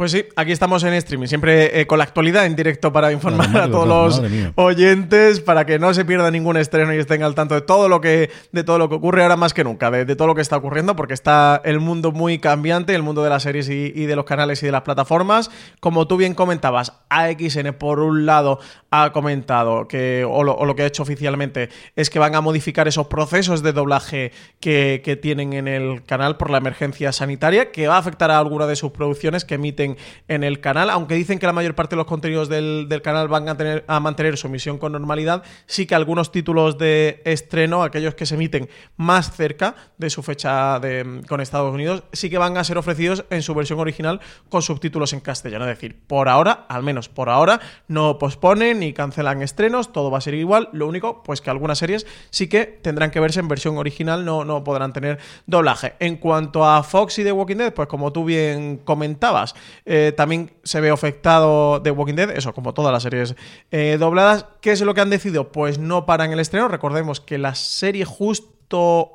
[0.00, 3.54] Pues sí, aquí estamos en streaming, siempre eh, con la actualidad en directo para informar
[3.54, 4.22] a todos los
[4.54, 8.00] oyentes, para que no se pierda ningún estreno y estén al tanto de todo lo
[8.00, 10.40] que, de todo lo que ocurre ahora más que nunca, de, de todo lo que
[10.40, 14.06] está ocurriendo, porque está el mundo muy cambiante, el mundo de las series y, y,
[14.06, 15.50] de los canales y de las plataformas.
[15.80, 18.58] Como tú bien comentabas, AXN por un lado
[18.90, 22.40] ha comentado que, o lo, o lo que ha hecho oficialmente, es que van a
[22.40, 27.70] modificar esos procesos de doblaje que, que tienen en el canal por la emergencia sanitaria,
[27.70, 29.89] que va a afectar a alguna de sus producciones que emiten
[30.28, 33.28] en el canal, aunque dicen que la mayor parte de los contenidos del, del, canal
[33.28, 37.82] van a, tener, a mantener su emisión con normalidad, sí que algunos títulos de estreno,
[37.82, 40.80] aquellos que se emiten más cerca de su fecha
[41.28, 45.12] con Estados Unidos, sí que van a ser ofrecidos en su versión original con subtítulos
[45.12, 45.64] en castellano.
[45.64, 50.18] Es decir, por ahora, al menos por ahora, no posponen ni cancelan estrenos, todo va
[50.18, 50.68] a ser igual.
[50.72, 54.44] Lo único, pues que algunas series sí que tendrán que verse en versión original, no,
[54.44, 55.94] no podrán tener doblaje.
[55.98, 59.54] En cuanto a Fox y The Walking Dead, pues como tú bien comentabas,
[59.84, 63.34] eh, también se ve afectado The Walking Dead, eso como todas las series
[63.70, 64.46] eh, dobladas.
[64.60, 65.52] ¿Qué es lo que han decidido?
[65.52, 66.68] Pues no paran el estreno.
[66.68, 68.50] Recordemos que la serie justo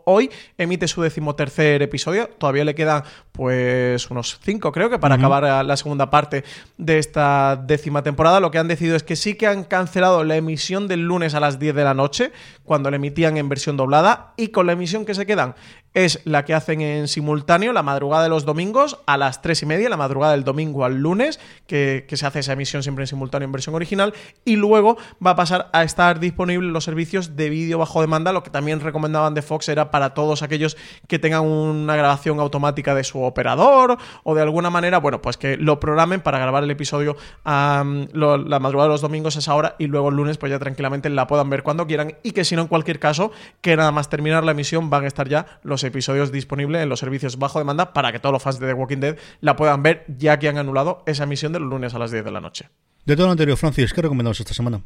[0.06, 2.28] hoy emite su decimotercer episodio.
[2.38, 5.22] Todavía le quedan pues unos cinco, creo que, para uh -huh.
[5.22, 6.44] acabar la segunda parte
[6.78, 8.40] de esta décima temporada.
[8.40, 11.40] Lo que han decidido es que sí que han cancelado la emisión del lunes a
[11.40, 12.32] las 10 de la noche,
[12.64, 15.56] cuando la emitían en versión doblada, y con la emisión que se quedan
[15.96, 19.66] es la que hacen en simultáneo la madrugada de los domingos a las 3 y
[19.66, 23.08] media, la madrugada del domingo al lunes, que, que, se hace esa emisión siempre en
[23.08, 27.50] simultáneo en versión original, y luego va a pasar a estar disponible los servicios de
[27.50, 30.78] vídeo bajo demanda, lo que también recomendaban de Fox era para todos aquellos
[31.08, 35.58] que tengan una grabación automática de su operador o de alguna manera, bueno, pues que
[35.58, 37.16] lo programen para grabar el episodio
[37.46, 41.10] la madrugada de los domingos a esa hora y luego el lunes pues ya tranquilamente
[41.10, 43.32] la puedan ver cuando quieran y que si no en cualquier caso
[43.62, 47.00] que nada más terminar la emisión van a estar ya los episodios disponibles en los
[47.00, 50.06] servicios bajo demanda para que todos los fans de The Walking Dead la puedan ver
[50.08, 52.70] ya que han anulado esa emisión de los lunes a las 10 de la noche.
[53.06, 54.82] De todo lo anterior, Francis, ¿qué recomendamos esta semana?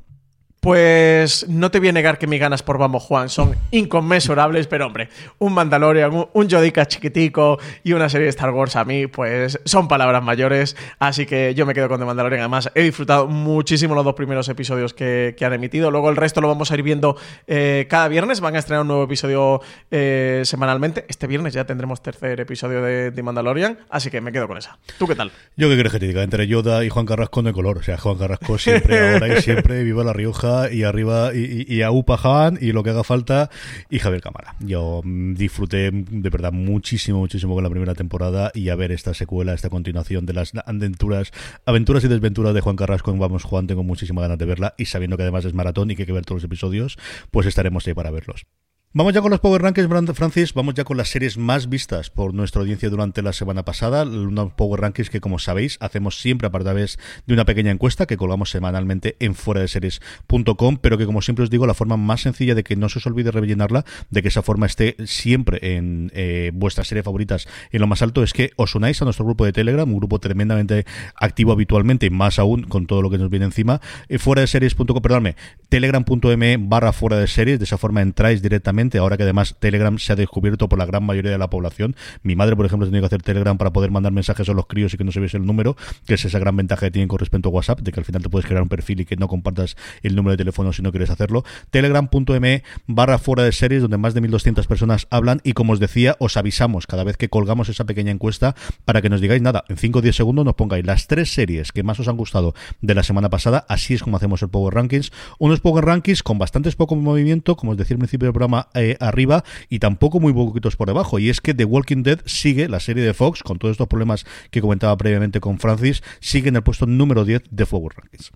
[0.60, 4.88] Pues no te voy a negar que mis ganas por Vamos Juan son inconmensurables, pero
[4.88, 5.07] hombre,
[5.38, 9.88] un Mandalorian, un, Yodica chiquitico y una serie de Star Wars a mí, pues son
[9.88, 12.41] palabras mayores, así que yo me quedo con The Mandalorian.
[12.41, 16.41] Además, he disfrutado muchísimo los dos primeros episodios que, que han emitido, luego el resto
[16.41, 17.16] lo vamos a ir viendo
[17.47, 21.05] eh, cada viernes, van a estrenar un nuevo episodio eh, semanalmente.
[21.07, 24.78] Este viernes ya tendremos tercer episodio de The Mandalorian, así que me quedo con esa.
[24.97, 25.32] ¿Tú qué tal?
[25.55, 27.78] Yo qué crees que te diga, entre Yoda y Juan Carrasco no hay color.
[27.78, 31.91] O sea, Juan Carrasco siempre, ahora y siempre, viva La Rioja y arriba y, a
[31.91, 33.50] Upa Jan y lo que haga falta
[33.89, 34.56] y Javier Cámara.
[34.60, 39.14] Yo mm, disfruté de verdad muchísimo, muchísimo con la primera temporada y a ver esta
[39.14, 41.32] secuela, esta continuación de las aventuras,
[41.66, 44.86] aventuras y desventuras de Juan Carrasco en Vamos Juan, tengo muchísimas ganas de verla y
[44.86, 46.97] sabiendo que además es maratón y que hay que ver todos los episodios,
[47.32, 48.45] pues estaremos ahí para verlos.
[48.92, 50.56] Vamos ya con los Power Rankings, Francis.
[50.56, 54.02] Vamos ya con las series más vistas por nuestra audiencia durante la semana pasada.
[54.02, 58.18] Unos Power Rankings que, como sabéis, hacemos siempre a través de una pequeña encuesta que
[58.18, 62.22] colgamos semanalmente en fuera de series.com, pero que, como siempre os digo, la forma más
[62.22, 66.12] sencilla de que no se os olvide rellenarla, de que esa forma esté siempre en
[66.16, 69.46] eh, vuestras series favoritas en lo más alto, es que os unáis a nuestro grupo
[69.46, 73.30] de Telegram, un grupo tremendamente activo habitualmente, y más aún con todo lo que nos
[73.30, 73.82] viene encima.
[74.08, 75.36] Eh, fuera de series.com, perdóname,
[75.70, 77.60] telegram.me barra fuera de series.
[77.60, 78.79] De esa forma entráis directamente.
[79.00, 81.96] Ahora que además Telegram se ha descubierto por la gran mayoría de la población.
[82.24, 84.68] Mi madre, por ejemplo, ha tenido que hacer Telegram para poder mandar mensajes a los
[84.68, 85.76] críos y que no se viese el número,
[86.06, 88.24] que es esa gran ventaja que tienen con respecto a WhatsApp, de que al final
[88.24, 90.92] te puedes crear un perfil y que no compartas el número de teléfono si no
[90.92, 91.44] quieres hacerlo.
[91.72, 96.16] Telegram.me barra fuera de series, donde más de 1200 personas hablan y como os decía,
[96.20, 98.56] os avisamos cada vez que colgamos esa pequeña encuesta
[98.86, 99.66] para que nos digáis nada.
[99.68, 102.54] En 5 o 10 segundos nos pongáis las tres series que más os han gustado
[102.82, 103.66] de la semana pasada.
[103.68, 105.12] Así es como hacemos el Power Rankings.
[105.38, 108.98] Unos Power Rankings con bastantes poco movimiento, como os decía al principio del programa, eh,
[109.00, 111.20] arriba y tampoco muy poquitos por debajo.
[111.20, 114.26] Y es que The Walking Dead sigue, la serie de Fox, con todos estos problemas
[114.52, 118.32] que comentaba previamente con Francis, sigue en el puesto número 10 de Power Rankings.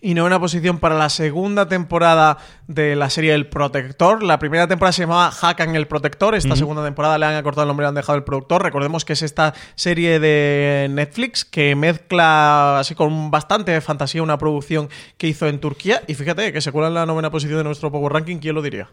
[0.00, 4.22] Y novena posición para la segunda temporada de la serie El Protector.
[4.22, 6.34] La primera temporada se llamaba Hackan el Protector.
[6.34, 8.62] Esta segunda temporada le han acortado el nombre y le han dejado el productor.
[8.62, 14.88] Recordemos que es esta serie de Netflix que mezcla así con bastante fantasía una producción
[15.16, 16.02] que hizo en Turquía.
[16.06, 18.38] Y fíjate que se cuela en la novena posición de nuestro Power Ranking.
[18.38, 18.90] ¿Quién lo diría?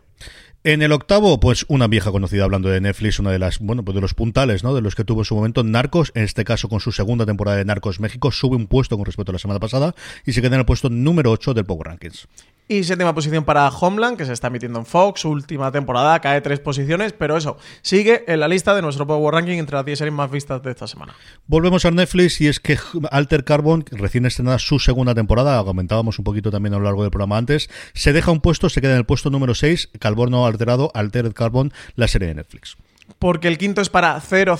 [0.64, 3.96] En el octavo, pues una vieja conocida hablando de Netflix, una de las, bueno, pues
[3.96, 4.76] de los puntales, ¿no?
[4.76, 7.58] De los que tuvo en su momento Narcos, en este caso con su segunda temporada
[7.58, 10.54] de Narcos México, sube un puesto con respecto a la semana pasada y se queda
[10.58, 12.28] en el puesto número 8 del Power Rankings.
[12.72, 15.26] Y séptima posición para Homeland, que se está emitiendo en Fox.
[15.26, 19.58] Última temporada, cae tres posiciones, pero eso, sigue en la lista de nuestro Power Ranking
[19.58, 21.14] entre las 10 series más vistas de esta semana.
[21.48, 22.80] Volvemos a Netflix y es que
[23.12, 27.12] Alter Carbon, recién estrenada su segunda temporada, comentábamos un poquito también a lo largo del
[27.12, 30.92] programa antes, se deja un puesto, se queda en el puesto número 6, Carbono Alterado,
[30.94, 32.78] Altered Carbon, la serie de Netflix.
[33.20, 34.58] Porque el quinto es para 000,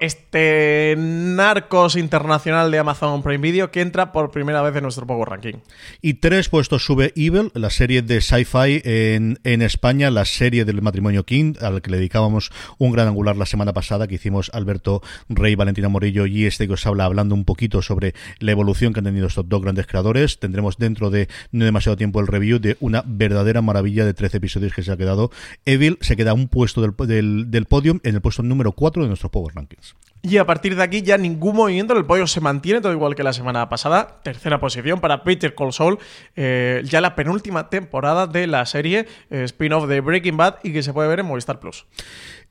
[0.00, 5.28] este narcos internacional de Amazon Prime Video que entra por primera vez en nuestro Power
[5.28, 5.54] Ranking.
[6.02, 10.82] Y tres puestos sube Evil, la serie de sci-fi en, en España, la serie del
[10.82, 15.02] matrimonio King, al que le dedicábamos un gran angular la semana pasada, que hicimos Alberto
[15.28, 19.00] Rey, Valentina Morillo y este que os habla hablando un poquito sobre la evolución que
[19.00, 20.38] han tenido estos dos grandes creadores.
[20.38, 24.72] Tendremos dentro de no demasiado tiempo el review de una verdadera maravilla de 13 episodios
[24.72, 25.30] que se ha quedado.
[25.64, 29.54] Evil se queda un puesto del podium en el puesto número 4 de nuestros Power
[29.54, 29.94] Rankings.
[30.20, 33.14] Y a partir de aquí ya ningún movimiento en el podio se mantiene, todo igual
[33.14, 34.20] que la semana pasada.
[34.22, 35.98] Tercera posición para Peter Call Saul,
[36.34, 40.82] eh, ya la penúltima temporada de la serie eh, spin-off de Breaking Bad y que
[40.82, 41.86] se puede ver en Movistar Plus.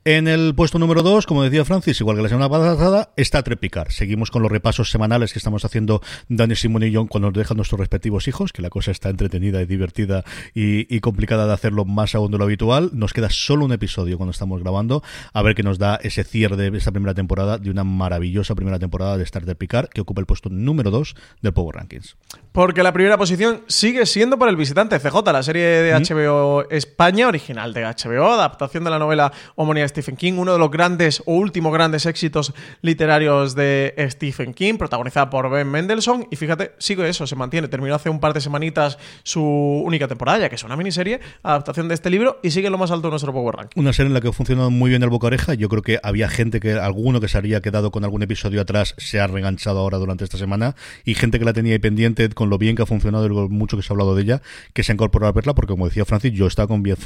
[0.09, 3.91] En el puesto número 2, como decía Francis, igual que la semana pasada, está Trepicar.
[3.91, 7.57] Seguimos con los repasos semanales que estamos haciendo Dani Simón y John cuando nos dejan
[7.57, 10.23] nuestros respectivos hijos, que la cosa está entretenida y divertida
[10.55, 12.91] y, y, complicada de hacerlo más aún de lo habitual.
[12.93, 15.03] Nos queda solo un episodio cuando estamos grabando,
[15.33, 18.79] a ver qué nos da ese cierre de esta primera temporada, de una maravillosa primera
[18.79, 22.15] temporada de Star Trek Picard, que ocupa el puesto número 2 del Power Rankings.
[22.53, 26.73] Porque la primera posición sigue siendo para el visitante CJ, la serie de HBO ¿Mm?
[26.73, 30.69] España, original de HBO, adaptación de la novela homónima de Stephen King, uno de los
[30.69, 36.27] grandes o últimos grandes éxitos literarios de Stephen King, protagonizada por Ben Mendelssohn.
[36.29, 37.67] Y fíjate, sigue eso, se mantiene.
[37.67, 41.87] Terminó hace un par de semanitas su única temporada, ya que es una miniserie, adaptación
[41.87, 43.71] de este libro, y sigue lo más alto de nuestro Power Rank.
[43.75, 45.55] Una serie en la que ha funcionado muy bien el boca oreja.
[45.55, 48.93] Yo creo que había gente que, alguno que se había quedado con algún episodio atrás,
[48.97, 50.75] se ha reenganchado ahora durante esta semana,
[51.05, 53.49] y gente que la tenía ahí pendiente con lo bien que ha funcionado y lo
[53.49, 54.41] mucho que se ha hablado de ella,
[54.73, 56.97] que se ha incorporado a verla, porque como decía Francis, yo estaba con bien.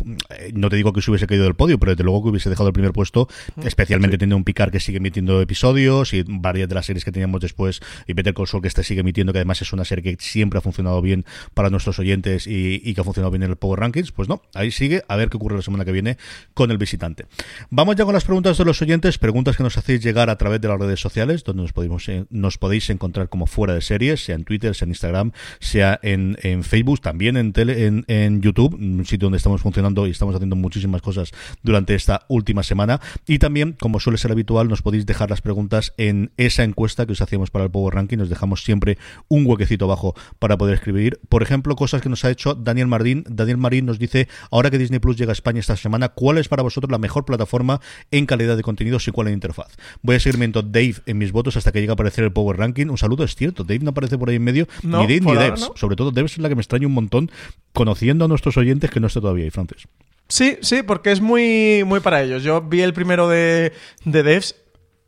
[0.54, 2.70] No te digo que se hubiese caído del podio, pero desde luego que hubiese dejado
[2.72, 3.28] el primer puesto,
[3.63, 7.41] especialmente teniendo un Picard que sigue emitiendo episodios y varias de las series que teníamos
[7.41, 10.24] después y Better Call Saul que este sigue emitiendo, que además es una serie que
[10.24, 13.55] siempre ha funcionado bien para nuestros oyentes y, y que ha funcionado bien en el
[13.55, 16.17] Power Rankings, pues no, ahí sigue, a ver qué ocurre la semana que viene
[16.53, 17.26] con el visitante.
[17.69, 20.61] Vamos ya con las preguntas de los oyentes, preguntas que nos hacéis llegar a través
[20.61, 24.24] de las redes sociales, donde nos, podemos, eh, nos podéis encontrar como fuera de series,
[24.24, 28.41] sea en Twitter, sea en Instagram, sea en, en Facebook, también en, tele, en, en
[28.41, 31.32] YouTube, un sitio donde estamos funcionando y estamos haciendo muchísimas cosas
[31.63, 33.01] durante esta última semana.
[33.26, 37.14] Y también, como suele ser habitual, nos podéis dejar las preguntas en esa encuesta que
[37.14, 38.18] os hacíamos para el Power Ranking.
[38.18, 38.97] Nos dejamos siempre
[39.28, 41.20] un huequecito abajo para poder escribir.
[41.30, 43.24] Por ejemplo, cosas que nos ha hecho Daniel Marín.
[43.30, 46.47] Daniel Marín nos dice, ahora que Disney Plus llega a España esta semana, ¿cuál es
[46.47, 47.80] para vosotros la mejor plataforma
[48.12, 49.78] en calidad de contenidos y cuál en interfaz?
[50.01, 52.57] Voy a seguirme en Dave en mis votos hasta que llegue a aparecer el Power
[52.57, 52.88] Ranking.
[52.88, 55.49] Un saludo, es cierto, Dave no aparece por ahí en medio, No, ni Dave ni
[55.49, 55.74] no.
[55.76, 57.32] Sobre todo Devs es la que me extraña un montón,
[57.74, 59.88] conociendo a nuestros oyentes que no está todavía ahí, Francis.
[60.32, 62.42] Sí, sí, porque es muy, muy para ellos.
[62.42, 63.74] Yo vi el primero de,
[64.06, 64.56] de Devs.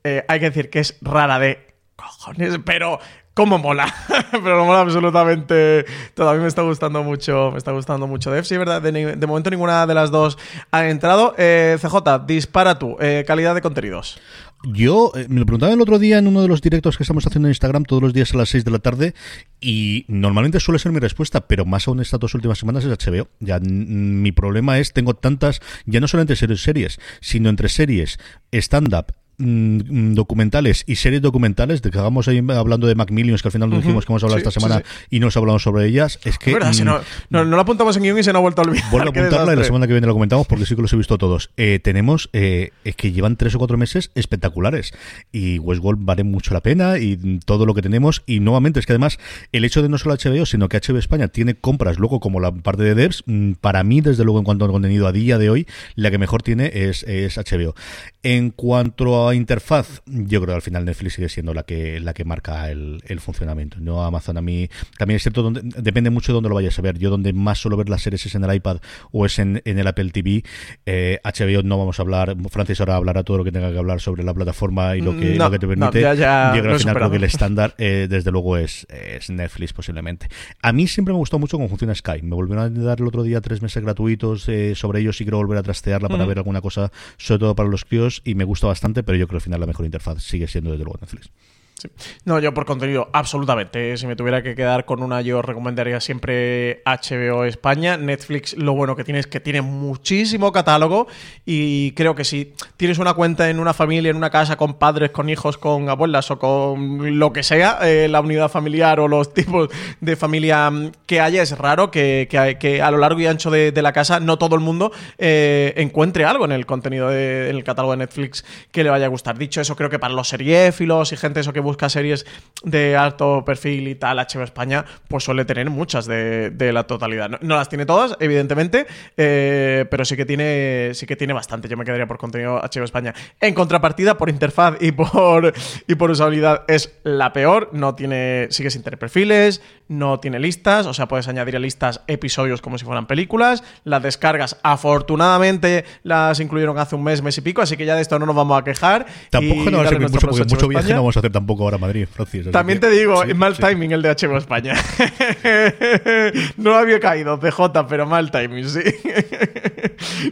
[0.03, 1.65] eh, hay que decir que es rara de
[1.95, 2.99] cojones, pero
[3.33, 3.93] cómo mola.
[4.31, 5.85] pero lo mola absolutamente.
[6.13, 7.51] Todavía me está gustando mucho.
[7.51, 8.49] Me está gustando mucho Devs.
[8.49, 8.81] Sí, verdad.
[8.81, 10.37] De momento ninguna de las dos
[10.71, 11.35] ha entrado.
[11.37, 12.97] Eh, CJ, dispara tú.
[12.99, 14.19] Eh, calidad de contenidos.
[14.65, 17.27] Yo eh, me lo preguntaba el otro día en uno de los directos que estamos
[17.27, 19.13] haciendo en Instagram todos los días a las 6 de la tarde
[19.59, 23.27] y normalmente suele ser mi respuesta, pero más aún estas dos últimas semanas es HBO.
[23.41, 28.19] Ya mi problema es tengo tantas, ya no solamente series series, sino entre series,
[28.53, 29.07] stand-up,
[29.37, 33.69] mm, documentales y series documentales, de que hagamos ahí hablando de Macmillions, que al final
[33.69, 35.07] nos dijimos que vamos a hablar Sí, esta semana sí.
[35.11, 36.57] y no nos hablamos sobre ellas, es que...
[36.73, 38.65] Si mm, no, no, no lo apuntamos en guion y se nos ha vuelto a
[38.65, 38.89] olvidar.
[38.91, 40.95] Vuelvo a apuntarla y la semana que viene lo comentamos porque sí que los he
[40.95, 41.51] visto todos.
[41.57, 44.93] Eh, tenemos, eh, es que llevan tres o cuatro meses espectaculares
[45.31, 48.85] y Westworld vale mucho la pena y mm, todo lo que tenemos y nuevamente es
[48.85, 49.19] que además
[49.51, 52.51] el hecho de no solo HBO sino que HBO España tiene compras luego como la
[52.51, 55.49] parte de devs, mm, para mí desde luego en cuanto al contenido a día de
[55.49, 57.75] hoy la que mejor tiene es, es HBO.
[58.23, 62.13] En cuanto a interfaz, yo creo que al final Netflix sigue siendo la que la
[62.13, 63.77] que marca el, el funcionamiento.
[63.79, 64.67] No Amazon a mí
[64.97, 66.97] también es cierto donde, depende mucho de dónde lo vayas a ver.
[66.97, 68.77] Yo donde más suelo ver las series es en el iPad
[69.11, 70.43] o es en, en el Apple TV.
[70.85, 72.35] Eh, HBO no vamos a hablar.
[72.49, 75.35] Francis ahora hablará todo lo que tenga que hablar sobre la plataforma y lo que,
[75.35, 76.01] No, lo que te no, permite.
[76.01, 79.29] ya- ya yo creo al final creo que el estándar eh, desde luego es, es
[79.29, 80.27] Netflix posiblemente.
[80.61, 82.21] A mí siempre me gustó mucho cómo funciona Sky.
[82.23, 85.37] Me volvieron a dar el otro día tres meses gratuitos eh, sobre ellos y quiero
[85.37, 88.67] volver a trastearla para ver alguna cosa, sobre todo para los críos y me gusta
[88.67, 91.29] bastante, pero yo creo que al final la mejor interfaz sigue siendo desde luego Netflix.
[91.75, 91.89] Sí.
[92.23, 93.97] No, yo por contenido, absolutamente.
[93.97, 97.97] Si me tuviera que quedar con una, yo recomendaría siempre HBO España.
[97.97, 101.07] Netflix, lo bueno que tiene es que tiene muchísimo catálogo
[101.45, 105.11] y creo que si tienes una cuenta en una familia, en una casa, con padres,
[105.11, 109.33] con hijos, con abuelas o con lo que sea, eh, la unidad familiar o los
[109.33, 109.67] tipos
[109.99, 113.71] de familia mm, que haya, es raro que, que- a lo largo y ancho de,
[113.73, 117.55] de la casa no todo el mundo eh, encuentre algo en el contenido, de- en
[117.57, 119.37] el catálogo de Netflix que le vaya a gustar.
[119.37, 122.25] Dicho eso, creo que para los seriéfilos y gente eso que busca series
[122.63, 127.29] de alto perfil y tal, HBO España, pues suele tener muchas de, de la totalidad.
[127.29, 128.85] No, no las tiene todas, evidentemente,
[129.17, 131.67] eh, pero sí que tiene sí que tiene bastante.
[131.67, 133.13] Yo me quedaría por contenido HBO España.
[133.39, 135.53] En contrapartida, por interfaz y por,
[135.87, 137.69] y por usabilidad es la peor.
[137.73, 142.01] No tiene, sigue sin tener perfiles, no tiene listas, o sea, puedes añadir a listas
[142.07, 143.63] episodios como si fueran películas.
[143.83, 148.01] Las descargas, afortunadamente, las incluyeron hace un mes, mes y pico, así que ya de
[148.01, 149.05] esto no nos vamos a quejar.
[149.29, 151.31] Tampoco y no va a darle ser nuestro mucho, porque viaje no vamos a hacer
[151.31, 152.49] tampoco ahora Madrid, Francis.
[152.51, 153.61] También que- te digo, sí, mal sí.
[153.61, 154.73] timing el de HBO España.
[156.57, 158.81] no había caído, CJ, pero mal timing, sí.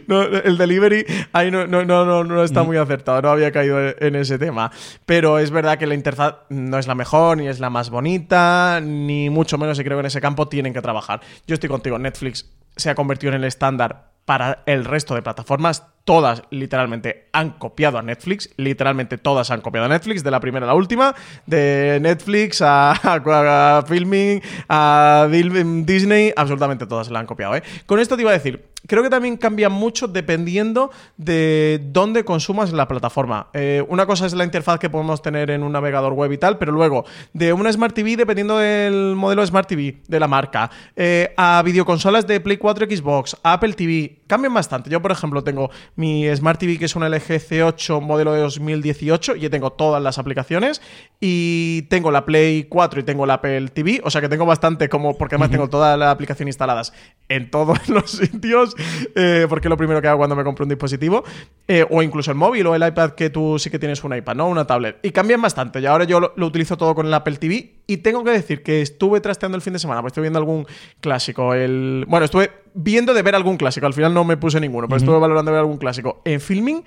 [0.06, 2.44] No, el delivery ahí no, no, no, no, no Mm.
[2.44, 4.70] está muy acertado, no había caído en ese tema.
[5.06, 8.80] Pero es verdad que la interfaz no es la mejor, ni es la más bonita,
[8.82, 11.20] ni mucho menos, y creo que en ese campo tienen que trabajar.
[11.46, 15.84] Yo estoy contigo, Netflix se ha convertido en el estándar para el resto de plataformas.
[16.04, 18.50] Todas literalmente han copiado a Netflix.
[18.56, 21.14] Literalmente todas han copiado a Netflix, de la primera a la última.
[21.46, 27.54] De Netflix a, a- Filming, a Disney, absolutamente todas la han copiado.
[27.56, 27.62] ¿eh?
[27.86, 32.72] Con esto te iba a decir, creo que también cambia mucho dependiendo de dónde consumas
[32.72, 33.48] la plataforma.
[33.52, 36.58] Eh, una cosa es la interfaz que podemos tener en un navegador web y tal,
[36.58, 40.70] pero luego de una Smart TV, dependiendo del modelo de Smart TV, de la marca,
[40.96, 44.90] eh, a videoconsolas de Play 4, Xbox, a Apple TV, cambian bastante.
[44.90, 49.36] Yo, por ejemplo, tengo mi Smart TV, que es una LG C8 modelo de 2018,
[49.36, 50.80] y tengo todas las aplicaciones,
[51.20, 54.88] y tengo la Play 4 y tengo la Apple TV, o sea que tengo bastante
[54.88, 56.92] como, porque además tengo toda la aplicación instaladas
[57.28, 58.74] en todos los sitios,
[59.14, 61.24] eh, porque es lo primero que hago cuando me compro un dispositivo,
[61.68, 64.34] eh, o incluso el móvil o el iPad, que tú sí que tienes un iPad,
[64.34, 64.48] ¿no?
[64.48, 64.98] Una tablet.
[65.02, 67.98] Y cambian bastante, y ahora yo lo, lo utilizo todo con el Apple TV, y
[67.98, 70.66] tengo que decir que estuve trasteando el fin de semana, pues estuve viendo algún
[71.00, 72.04] clásico, el...
[72.08, 75.18] Bueno, estuve viendo de ver algún clásico, al final no me puse ninguno, pero estuve
[75.18, 76.22] valorando ver algún clásico.
[76.24, 76.84] En filming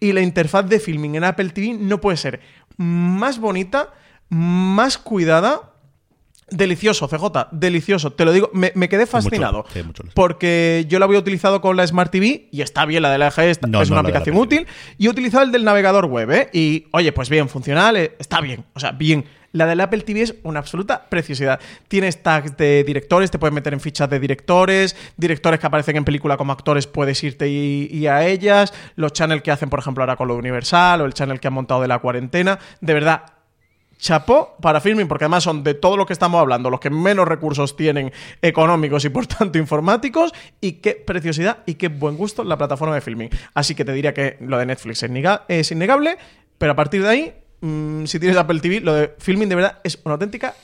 [0.00, 2.40] y la interfaz de filming en Apple TV no puede ser
[2.76, 3.92] más bonita,
[4.28, 5.72] más cuidada.
[6.50, 8.14] Delicioso, CJ, delicioso.
[8.14, 9.66] Te lo digo, me, me quedé fascinado.
[9.70, 10.10] sí, mucho, sí.
[10.14, 13.30] Porque yo lo había utilizado con la Smart TV y está bien la de la
[13.36, 14.66] No, es no, una la la aplicación útil.
[14.96, 16.48] Y he utilizado el del navegador web, ¿eh?
[16.54, 18.64] Y oye, pues bien, funcional, está bien.
[18.72, 19.26] O sea, bien.
[19.52, 21.58] La del Apple TV es una absoluta preciosidad.
[21.88, 26.04] Tienes tags de directores, te puedes meter en fichas de directores, directores que aparecen en
[26.04, 30.16] película como actores, puedes irte y, a ellas, los channels que hacen, por ejemplo, ahora
[30.16, 32.58] con lo Universal o el channel que han montado de la cuarentena.
[32.80, 33.22] De verdad,
[33.98, 37.26] chapó para filming, porque además son de todo lo que estamos hablando, los que menos
[37.26, 42.58] recursos tienen económicos y por tanto informáticos, y qué preciosidad y qué buen gusto la
[42.58, 43.30] plataforma de filming.
[43.54, 45.02] Así que te diría que lo de Netflix
[45.48, 46.18] es innegable,
[46.58, 49.78] pero a partir de ahí, mm, si tienes Apple TV, lo de filming de verdad
[49.84, 50.54] es una auténtica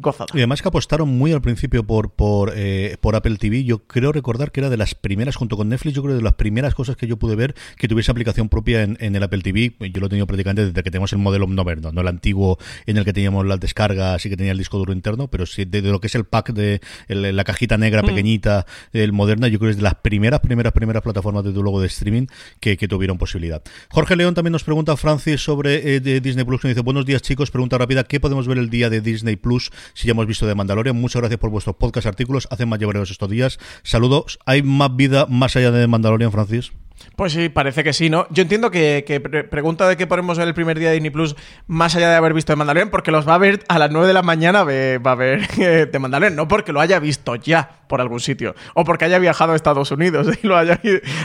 [0.00, 0.26] gozada.
[0.34, 3.64] Y además que apostaron muy al principio por, por, eh, por Apple TV.
[3.64, 6.34] Yo creo recordar que era de las primeras, junto con Netflix, yo creo de las
[6.34, 9.74] primeras cosas que yo pude ver que tuviese aplicación propia en, en el Apple TV.
[9.80, 12.96] Yo lo he tenido prácticamente desde que tenemos el modelo no, no, el antiguo en
[12.96, 15.82] el que teníamos las descargas y que tenía el disco duro interno, pero sí de,
[15.82, 19.58] de lo que es el pack de el- la cajita negra pequeñita, el moderna, yo
[19.58, 22.26] creo que es de las primeras, primeras, primeras plataformas de luego de streaming
[22.60, 23.62] que, que tuvieron posibilidad.
[23.90, 27.06] Jorge León también nos pregunta, Francis, sobre eh, de Disney Plus, que nos dice, buenos
[27.06, 30.26] días chicos, pregunta rápida, ¿qué podemos ver el día de Disney Plus si ya hemos
[30.26, 31.00] visto de Mandalorian?
[31.00, 33.58] Muchas gracias por vuestros podcast, artículos, hacen más llevareros estos días.
[33.82, 36.72] Saludos, ¿hay más vida más allá de Mandalorian, Francis?
[37.16, 38.26] Pues sí, parece que sí, ¿no?
[38.30, 41.10] Yo entiendo que, que pre- pregunta de qué ponemos ver el primer día de Disney
[41.10, 41.36] Plus,
[41.66, 44.06] más allá de haber visto de Mandalorian, porque los va a ver a las 9
[44.06, 47.34] de la mañana, ve- va a ver eh, de Mandalorian, no porque lo haya visto
[47.36, 50.80] ya por algún sitio, o porque haya viajado a Estados Unidos y lo haya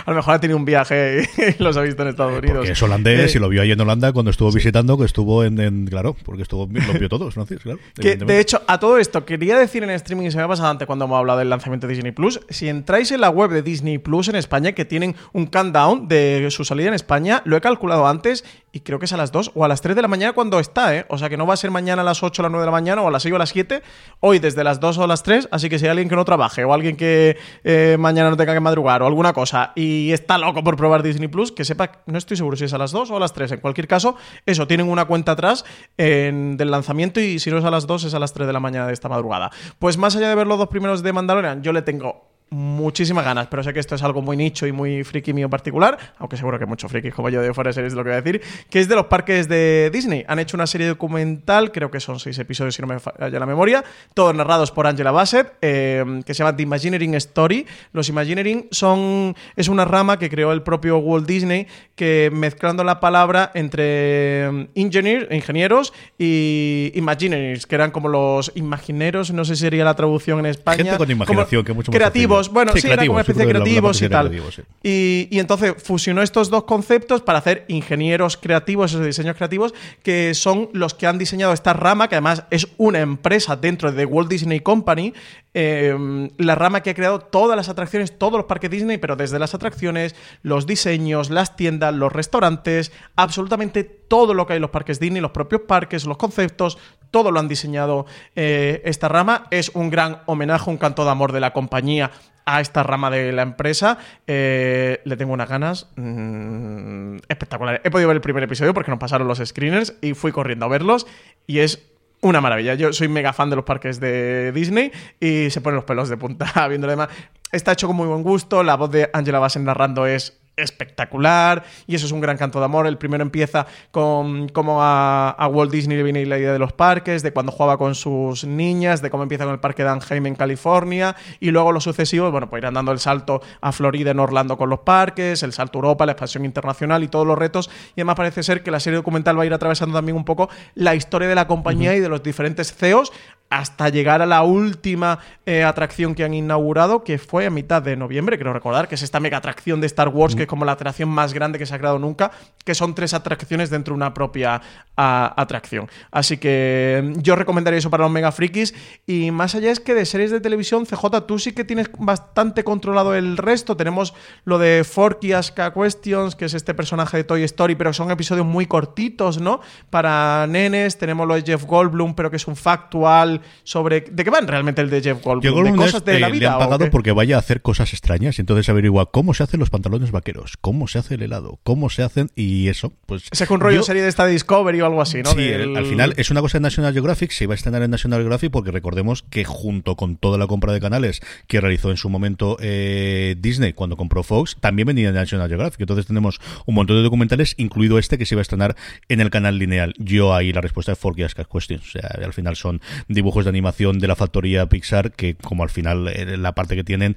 [0.05, 1.27] a lo mejor ha tenido un viaje
[1.59, 2.57] y los ha visto en Estados Unidos.
[2.57, 5.43] Porque es holandés Eh, y lo vio ahí en Holanda cuando estuvo visitando, que estuvo
[5.43, 7.79] en, en- claro, porque estuvo, lo vio todos, Francis, claro.
[7.95, 10.69] Que, de hecho, a todo esto, quería decir en streaming, y se me ha pasado
[10.69, 13.61] antes cuando hemos hablado del lanzamiento de Disney Plus, si entráis en la web de
[13.61, 17.61] Disney Plus en España, que tienen un countdown de su salida en España, lo he
[17.61, 20.07] calculado antes y creo que es a las 2 o a las 3 de la
[20.07, 21.05] mañana cuando está, ¿eh?
[21.09, 22.65] O sea que no va a ser mañana a las 8 o las 9 de
[22.67, 23.81] la mañana o a las 6 o a las 7,
[24.19, 26.63] hoy desde las 2 o las 3, así que si hay alguien que no trabaje
[26.63, 30.63] o alguien que eh, mañana no tenga que madrugar o alguna cosa y está loco
[30.63, 33.17] por probar Disney Plus, que sepa, no estoy seguro si es a las 2 o
[33.17, 34.15] a las 3, en cualquier caso,
[34.45, 35.65] eso, tienen una cuenta atrás
[35.97, 38.53] en- del lanzamiento y si no es a las 2 es a las 3 de
[38.53, 39.49] la mañana de esta madrugada.
[39.79, 43.47] Pues más allá de ver los dos primeros de Mandalorian, yo le tengo muchísimas ganas,
[43.47, 46.57] pero sé que esto es algo muy nicho y muy friki mío particular, aunque seguro
[46.57, 48.79] que muchos frikis como yo de fuera de series lo que voy a decir, que
[48.79, 50.23] es de los parques de Disney.
[50.27, 53.45] Han hecho una serie documental, creo que son seis episodios si no me falla la
[53.45, 53.83] memoria,
[54.13, 57.65] todos narrados por Angela Bassett, eh, que se llama The Imagineering Story.
[57.91, 62.99] Los Imagineering son es una rama que creó el propio Walt Disney que mezclando la
[62.99, 69.61] palabra entre eh, engineer, ingenieros y imagineers, que eran como los imagineros, no sé si
[69.61, 70.83] sería la traducción en España.
[70.83, 73.45] Gente con imaginación, como que mucho más creativos, bueno, Sí, sí, era como una especie
[73.45, 74.27] de creativos y tal.
[74.29, 74.61] creativos, sí.
[74.83, 79.73] Y, y entonces fusionó estos dos conceptos para hacer ingenieros creativos, esos diseños creativos,
[80.03, 84.05] que son los que han diseñado esta rama, que además es una empresa dentro de
[84.05, 85.13] Walt Disney Company,
[85.53, 89.39] eh, la rama que ha creado todas las atracciones, todos los parques Disney, pero desde
[89.39, 94.71] las atracciones, los diseños, las tiendas, los restaurantes, absolutamente todo lo que hay en los
[94.71, 96.77] parques Disney, los propios parques, los conceptos,
[97.11, 98.05] todo lo han diseñado
[98.35, 99.47] eh, esta rama.
[99.51, 102.11] Es un gran homenaje, un canto de amor de la compañía
[102.45, 103.97] a esta rama de la empresa.
[104.25, 107.81] Eh, le tengo unas ganas mm, espectaculares.
[107.83, 110.69] He podido ver el primer episodio porque nos pasaron los screeners y fui corriendo a
[110.69, 111.05] verlos
[111.45, 111.85] y es
[112.21, 112.73] una maravilla.
[112.75, 116.17] Yo soy mega fan de los parques de Disney y se ponen los pelos de
[116.17, 117.09] punta viendo demás.
[117.51, 118.63] Está hecho con muy buen gusto.
[118.63, 122.65] La voz de Angela Bassett narrando es espectacular y eso es un gran canto de
[122.65, 122.87] amor.
[122.87, 126.73] El primero empieza con cómo a, a Walt Disney le viene la idea de los
[126.73, 130.25] parques, de cuando jugaba con sus niñas, de cómo empieza con el parque de Anaheim
[130.25, 134.19] en California y luego los sucesivos, bueno, pues irán dando el salto a Florida en
[134.19, 137.69] Orlando con los parques, el salto a Europa, la expansión internacional y todos los retos.
[137.95, 140.49] Y además parece ser que la serie documental va a ir atravesando también un poco
[140.75, 143.11] la historia de la compañía y de los diferentes CEOs
[143.49, 147.95] hasta llegar a la última eh, atracción que han inaugurado, que fue a mitad de
[147.95, 150.71] noviembre, creo recordar, que es esta mega atracción de Star Wars, que es como la
[150.71, 152.31] atracción más grande que se ha creado nunca,
[152.63, 154.61] que son tres atracciones dentro de una propia
[154.95, 155.87] a- atracción.
[156.11, 158.73] Así que mm, yo recomendaría eso para los mega frikis.
[159.05, 162.63] Y más allá es que de series de televisión, CJ, tú sí que tienes bastante
[162.63, 163.77] controlado el resto.
[163.77, 164.13] Tenemos
[164.45, 168.09] lo de Forky Ask a Questions, que es este personaje de Toy Story, pero son
[168.11, 169.59] episodios muy cortitos, ¿no?
[169.89, 170.97] Para nenes.
[170.97, 174.01] Tenemos lo de Jeff Goldblum, pero que es un factual sobre.
[174.01, 175.71] ¿De qué van realmente el de Jeff Goldblum?
[175.71, 176.37] ¿De cosas de la vida?
[176.49, 179.59] le han pagado porque vaya a hacer cosas extrañas y entonces averigua cómo se hacen
[179.59, 180.36] los pantalones vaqueros.
[180.61, 183.23] Cómo se hace el helado, cómo se hacen y eso, pues...
[183.31, 185.31] Ese es un rollo yo- serie de esta Discovery o algo así, ¿no?
[185.31, 187.91] Sí, Del- al final es una cosa de National Geographic, se iba a estrenar en
[187.91, 191.97] National Geographic porque recordemos que junto con toda la compra de canales que realizó en
[191.97, 195.81] su momento eh, Disney cuando compró Fox, también venía de National Geographic.
[195.81, 198.75] Entonces tenemos un montón de documentales, incluido este que se iba a estrenar
[199.09, 199.93] en el canal lineal.
[199.97, 201.87] Yo ahí la respuesta es Forky Ask Questions.
[201.87, 205.69] O sea, al final son dibujos de animación de la factoría Pixar que como al
[205.69, 207.15] final eh, la parte que tienen,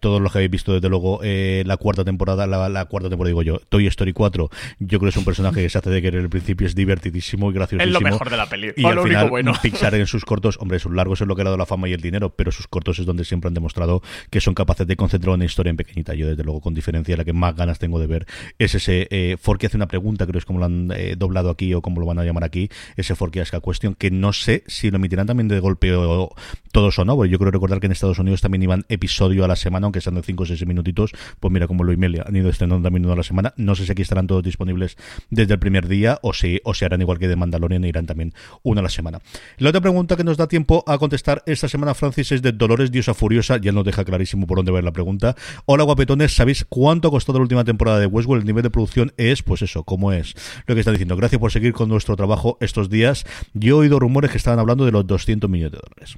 [0.00, 3.30] todos los que habéis visto desde luego eh, la cuarta temporada, la, la cuarta temporada
[3.30, 6.02] digo yo, Toy Story 4, yo creo que es un personaje que se hace de
[6.02, 7.96] querer el principio, es divertidísimo y graciosísimo.
[7.96, 8.72] Es lo mejor de la peli.
[8.76, 9.52] Y o al lo final, único bueno.
[9.62, 11.88] Pixar en sus cortos, hombre, sus largos es lo que le ha dado la fama
[11.88, 14.96] y el dinero, pero sus cortos es donde siempre han demostrado que son capaces de
[14.96, 16.14] concentrar una historia en pequeñita.
[16.14, 18.26] Yo, desde luego, con diferencia, la que más ganas tengo de ver
[18.58, 21.50] es ese eh, Forky hace una pregunta, creo que es como lo han eh, doblado
[21.50, 24.32] aquí o como lo van a llamar aquí, ese Forky Ask a Question, que no
[24.32, 26.34] sé si lo emitirán también de golpe o
[26.72, 29.48] todos o no, porque yo creo recordar que en Estados Unidos también iban episodio a
[29.48, 32.36] la semana, aunque sean de 5 o 6 minutitos, pues mira como lo email han
[32.36, 33.52] ido estrenando también uno a la semana.
[33.56, 34.96] No sé si aquí estarán todos disponibles
[35.30, 38.06] desde el primer día o si, o si harán igual que de Mandalorian e irán
[38.06, 39.20] también una a la semana.
[39.58, 42.90] La otra pregunta que nos da tiempo a contestar esta semana, Francis, es de Dolores
[42.90, 43.58] Diosa Furiosa.
[43.58, 45.36] Ya nos deja clarísimo por dónde va la pregunta.
[45.66, 46.34] Hola, guapetones.
[46.34, 48.42] ¿Sabéis cuánto costado la última temporada de Westworld?
[48.42, 50.34] El nivel de producción es, pues eso, como es
[50.66, 51.16] lo que están diciendo.
[51.16, 53.24] Gracias por seguir con nuestro trabajo estos días.
[53.52, 56.16] Yo he oído rumores que estaban hablando de los 200 millones de dólares.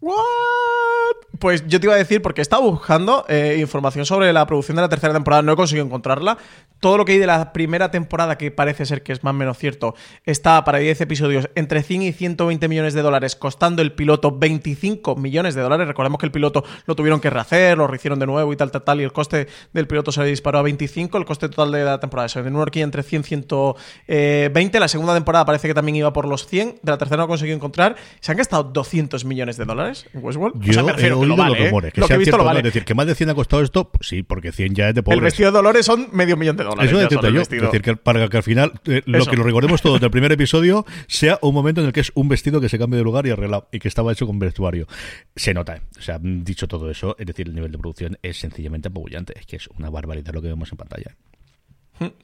[0.00, 1.29] ¿What?
[1.40, 4.82] Pues yo te iba a decir, porque estaba buscando eh, información sobre la producción de
[4.82, 6.38] la tercera temporada, no he conseguido encontrarla.
[6.78, 9.34] Todo lo que hay de la primera temporada, que parece ser que es más o
[9.34, 13.92] menos cierto, está para 10 episodios entre 100 y 120 millones de dólares, costando el
[13.92, 15.88] piloto 25 millones de dólares.
[15.88, 18.82] Recordemos que el piloto lo tuvieron que rehacer, lo rehicieron de nuevo y tal, tal,
[18.82, 21.18] tal, y el coste del piloto se le disparó a 25.
[21.18, 24.80] El coste total de la temporada se horquilla entre 100 y 120.
[24.80, 26.80] La segunda temporada parece que también iba por los 100.
[26.82, 27.96] De la tercera no he conseguido encontrar.
[28.20, 30.56] Se han gastado 200 millones de dólares en Westworld.
[30.56, 31.64] O Yo sea, me he refiero oído lo vale, los ¿eh?
[31.66, 32.60] rumores, que Lo que he visto lo vale.
[32.60, 34.94] Es decir, que más de 100 ha costado esto, pues sí, porque 100 ya es
[34.94, 35.18] de pobres.
[35.18, 36.90] El vestido de Dolores son medio millón de dólares.
[36.90, 37.40] Eso el yo.
[37.40, 40.32] Es decir, que para que al final eh, lo que lo recordemos todo del primer
[40.40, 43.26] episodio sea un momento en el que es un vestido que se cambia de lugar
[43.26, 44.86] y arreglado y que estaba hecho con vestuario.
[45.34, 45.82] Se nota, ¿eh?
[45.98, 49.38] o sea, dicho todo eso, es decir, el nivel de producción es sencillamente apabullante.
[49.38, 51.16] Es que es una barbaridad lo que vemos en pantalla.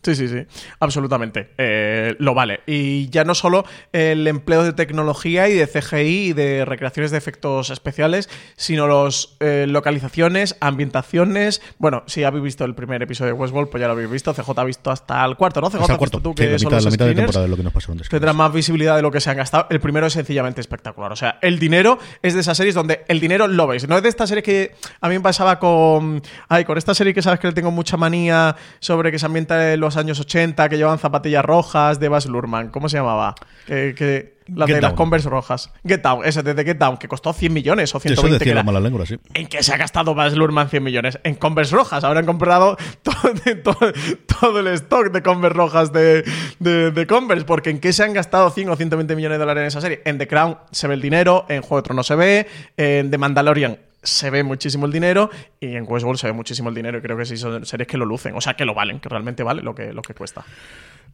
[0.02, 0.46] Sí, sí, sí,
[0.80, 1.50] absolutamente.
[1.58, 2.60] Eh, lo vale.
[2.66, 7.18] Y ya no solo el empleo de tecnología y de CGI y de recreaciones de
[7.18, 11.60] efectos especiales, sino los eh, localizaciones, ambientaciones.
[11.78, 14.32] Bueno, si habéis visto el primer episodio de Westworld, pues ya lo habéis visto.
[14.32, 15.68] CJ ha visto hasta el cuarto, ¿no?
[15.68, 17.32] CJ Hasta el cuarto, tú, sí, que la son mitad, los la mitad de screeners.
[17.32, 18.08] temporada de lo que nos.
[18.08, 19.66] Tendrá más visibilidad de lo que se han gastado.
[19.70, 21.12] El primero es sencillamente espectacular.
[21.12, 23.86] O sea, el dinero es de esas series donde el dinero lo veis.
[23.88, 26.22] No es de esta serie que a mí me pasaba con.
[26.48, 29.65] Ay, con esta serie que sabes que le tengo mucha manía sobre que se ambienta
[29.76, 32.68] los años 80, que llevan zapatillas rojas de Baz Luhrmann.
[32.68, 33.34] ¿Cómo se llamaba?
[33.66, 33.94] Que.
[33.96, 34.92] que la Get de las.
[34.92, 35.72] Converse rojas.
[35.84, 38.38] Get Down, ese de Get Down, que costó 100 millones o Eso 120.
[38.38, 39.18] que decía la mala lengua, sí.
[39.34, 41.18] ¿En qué se ha gastado Baz Luhrmann 100 millones?
[41.24, 42.04] En Converse rojas.
[42.04, 43.14] Han comprado todo,
[43.64, 43.92] todo-
[44.40, 46.22] todo el stock de Converse rojas de,
[46.60, 47.44] de- de Converse.
[47.44, 50.00] Porque ¿en qué se han gastado 100 o 120 millones de dólares en esa serie?
[50.04, 52.46] En The Crown se ve el dinero, en Juego de Tronos se ve,
[52.76, 55.30] en The Mandalorian se ve muchísimo el dinero
[55.60, 57.96] y en Westworld se ve muchísimo el dinero y creo que sí son series que
[57.98, 60.44] lo lucen, o sea que lo valen, que realmente vale lo que, lo que cuesta.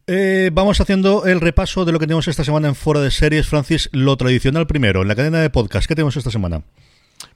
[0.07, 3.47] Eh, vamos haciendo el repaso de lo que tenemos esta semana en Fora de Series.
[3.47, 5.87] Francis, lo tradicional primero, en la cadena de podcast.
[5.87, 6.61] ¿Qué tenemos esta semana?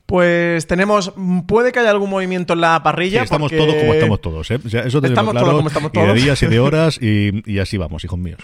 [0.05, 1.13] Pues tenemos,
[1.47, 3.23] puede que haya algún movimiento en la Sí, parrilla.
[3.23, 4.59] estamos porque- todos como estamos todos, ¿eh?
[4.65, 5.45] O sea, eso tenemos Estamos claro.
[5.47, 6.23] todos como estamos Y de todos.
[6.23, 8.39] días y de horas y, y así vamos, hijos míos.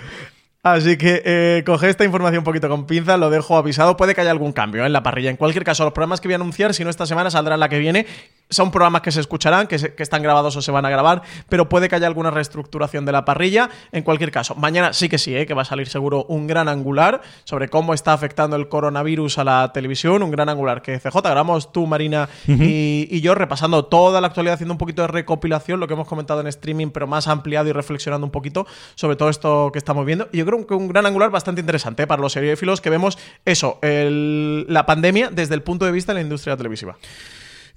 [0.63, 3.97] Así que eh, coge esta información un poquito con pinzas, lo dejo avisado.
[3.97, 4.85] Puede que haya algún cambio ¿eh?
[4.85, 5.29] en la parrilla.
[5.29, 7.67] En cualquier caso, los programas que voy a anunciar, si no esta semana, saldrán la
[7.67, 8.05] que viene.
[8.49, 11.23] Son programas que se escucharán, que, se- que están grabados o se van a grabar,
[11.49, 13.69] pero puede que haya alguna reestructuración de la parrilla.
[13.91, 15.45] En cualquier caso, mañana sí que sí, ¿eh?
[15.45, 19.43] que va a salir seguro un gran angular sobre cómo está afectando el coronavirus a
[19.43, 20.23] la televisión.
[20.23, 24.53] Un gran angular que CJ grabamos tú, Marina y, y yo, repasando toda la actualidad,
[24.53, 27.73] haciendo un poquito de recopilación, lo que hemos comentado en streaming, pero más ampliado y
[27.73, 30.29] reflexionando un poquito sobre todo esto que estamos viendo.
[30.31, 32.07] Y yo creo un gran angular bastante interesante ¿eh?
[32.07, 36.21] para los seriéfilos que vemos eso, la pandemia desde el punto de vista de la
[36.21, 36.97] industria televisiva.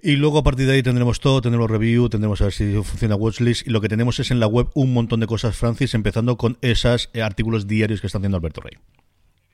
[0.03, 3.16] Y luego a partir de ahí tendremos todo, tendremos review, tendremos a ver si funciona
[3.16, 6.37] Watchlist y lo que tenemos es en la web un montón de cosas, Francis, empezando
[6.37, 8.79] con esos eh, artículos diarios que está haciendo Alberto Rey.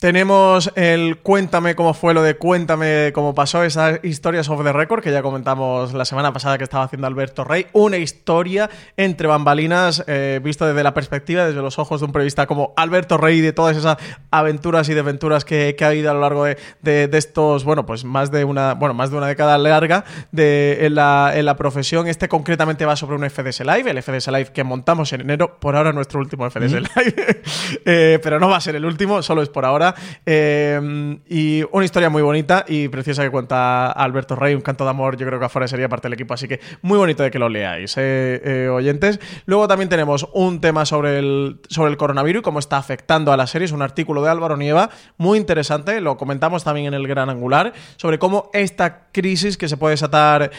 [0.02, 5.00] Tenemos el cuéntame cómo fue lo de cuéntame cómo pasó, esas historias of the record
[5.00, 7.68] que ya comentamos la semana pasada que estaba haciendo Alberto Rey.
[7.72, 12.48] Una historia entre bambalinas, eh, visto desde la perspectiva, desde los ojos de un periodista
[12.48, 13.96] como Alberto Rey, de todas esas
[14.32, 17.86] aventuras y desventuras que, que ha habido a lo largo de, de- de estos, bueno,
[17.86, 21.54] pues más de una, bueno, más de una década larga de, en, la, en la
[21.54, 22.08] profesión.
[22.08, 25.76] Este concretamente va sobre un FDS Live, el FDS Live que montamos en enero, por
[25.76, 27.42] ahora nuestro último FDS Live,
[27.84, 29.91] Eh, pero no va a ser el último, solo es por ahora.
[30.26, 34.90] Eh, y una historia muy bonita y preciosa que cuenta Alberto Rey, un canto de
[34.90, 37.38] amor, yo creo que afuera sería parte del equipo, así que muy bonito de que
[37.38, 39.20] lo leáis, eh, eh, oyentes.
[39.46, 43.36] Luego también tenemos un tema sobre el, sobre el coronavirus y cómo está afectando a
[43.36, 47.06] la serie, es un artículo de Álvaro Nieva, muy interesante, lo comentamos también en el
[47.06, 50.50] Gran Angular, sobre cómo esta crisis que se puede desatar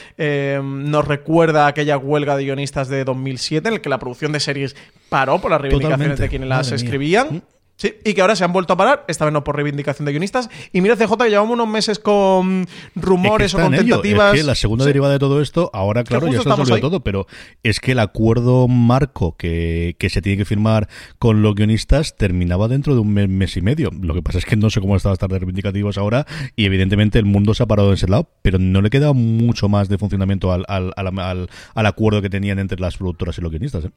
[0.64, 4.40] nos recuerda a aquella huelga de guionistas de 2007 en el que la producción de
[4.40, 4.76] series
[5.10, 6.24] paró por las reivindicaciones Totalmente.
[6.24, 7.44] de quienes las Madre mía.
[7.76, 10.11] Sí, y que ahora se han vuelto a parar, esta vez no por reivindicación de
[10.11, 10.47] guionistas.
[10.71, 14.34] Y mira, CJ, que llevamos unos meses con rumores Es que o con tentativas.
[14.36, 14.89] Es que la segunda Sí.
[14.89, 17.26] derivada de todo esto, ahora, claro, ya se ha resolvido todo, pero
[17.63, 22.67] es que el acuerdo marco que, que se tiene que firmar con los guionistas terminaba
[22.67, 23.89] dentro de un mes, mes y medio.
[24.01, 27.26] Lo que pasa es que no sé cómo están estas reivindicativas ahora y evidentemente el
[27.26, 30.53] mundo se ha parado en ese lado, pero no le queda mucho más de funcionamiento
[30.53, 33.86] al, al, al, al- al acuerdo que tenían entre las productoras y los guionistas.
[33.86, 33.89] ¿eh?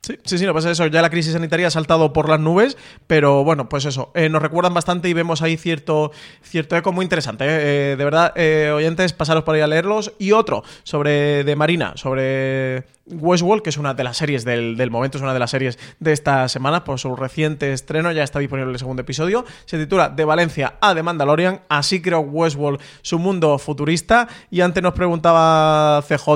[0.00, 0.86] Sí, sí, sí, lo que pasa es eso.
[0.86, 2.76] Ya la crisis sanitaria ha saltado por las nubes,
[3.06, 4.10] pero bueno, pues eso.
[4.14, 7.44] eh, nos recuerdan bastante y vemos ahí cierto, cierto eco muy interesante.
[7.44, 7.92] eh.
[7.92, 10.12] Eh, de verdad, eh, oyentes, pasaros por ahí a leerlos.
[10.18, 14.90] Y otro sobre de Marina, sobre Westworld, que es una de las series del, del
[14.90, 18.38] momento, es una de las series de esta semana, por su reciente estreno, ya está
[18.38, 19.44] disponible el segundo episodio.
[19.64, 21.62] Se titula De Valencia a The Mandalorian.
[21.68, 24.28] Así creó Westworld su mundo futurista.
[24.50, 26.28] Y antes nos preguntaba CJ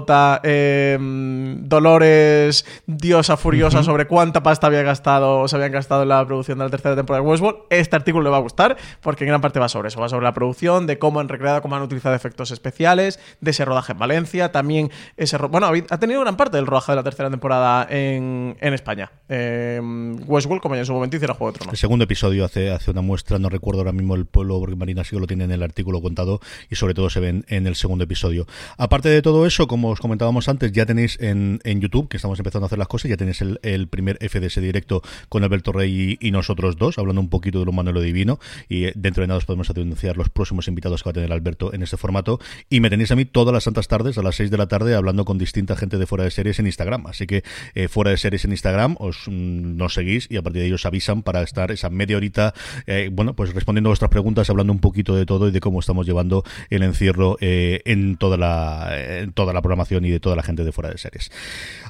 [1.68, 6.64] Dolores, diosa furiosa, sobre cuánta pasta había gastado, se habían gastado en la producción de
[6.64, 7.58] la tercera temporada de Westworld.
[7.68, 10.00] Este artículo le va a gustar, porque en gran parte va sobre eso.
[10.00, 13.66] Va sobre la producción, de cómo han recreado, cómo han utilizado efectos especiales, de ese
[13.66, 15.36] rodaje en Valencia, también ese...
[15.36, 19.12] Bueno, ha tenido gran parte del rodaje de la tercera temporada en, en España.
[19.28, 19.82] Eh,
[20.26, 21.78] Westworld, como ya en su momento hiciera Juego de El Tronos.
[21.78, 25.10] segundo episodio hace, hace una muestra, no recuerdo ahora mismo el pueblo, porque Marina sí
[25.10, 26.40] que lo tiene en el artículo contado
[26.70, 28.46] y sobre todo se ven en el segundo episodio.
[28.78, 32.38] Aparte de todo eso, como os comentábamos antes, ya tenéis en, en YouTube, que estamos
[32.38, 36.30] empezando a hacer las cosas, ya tenéis el, primer FDS directo con Alberto Rey y,
[36.30, 38.38] nosotros dos, hablando un poquito de lo humano divino,
[38.68, 41.32] y eh, dentro de nada os podemos anunciar los próximos invitados que va a tener
[41.32, 42.40] Alberto en este formato,
[42.70, 44.94] y me tenéis a mí todas las santas tardes, a las 6 de la tarde,
[44.94, 47.42] hablando con distinta gente de fuera de series en Instagram, así que
[47.74, 50.72] eh, fuera de series en Instagram, os mm, nos seguís y a partir de ahí
[50.72, 52.54] os avisan para estar esa media horita,
[52.86, 55.80] eh, bueno, pues respondiendo a vuestras preguntas, hablando un poquito de todo y de cómo
[55.80, 58.90] estamos llevando el encierro en toda la
[59.34, 61.30] toda la programación y de toda la gente de fuera de series.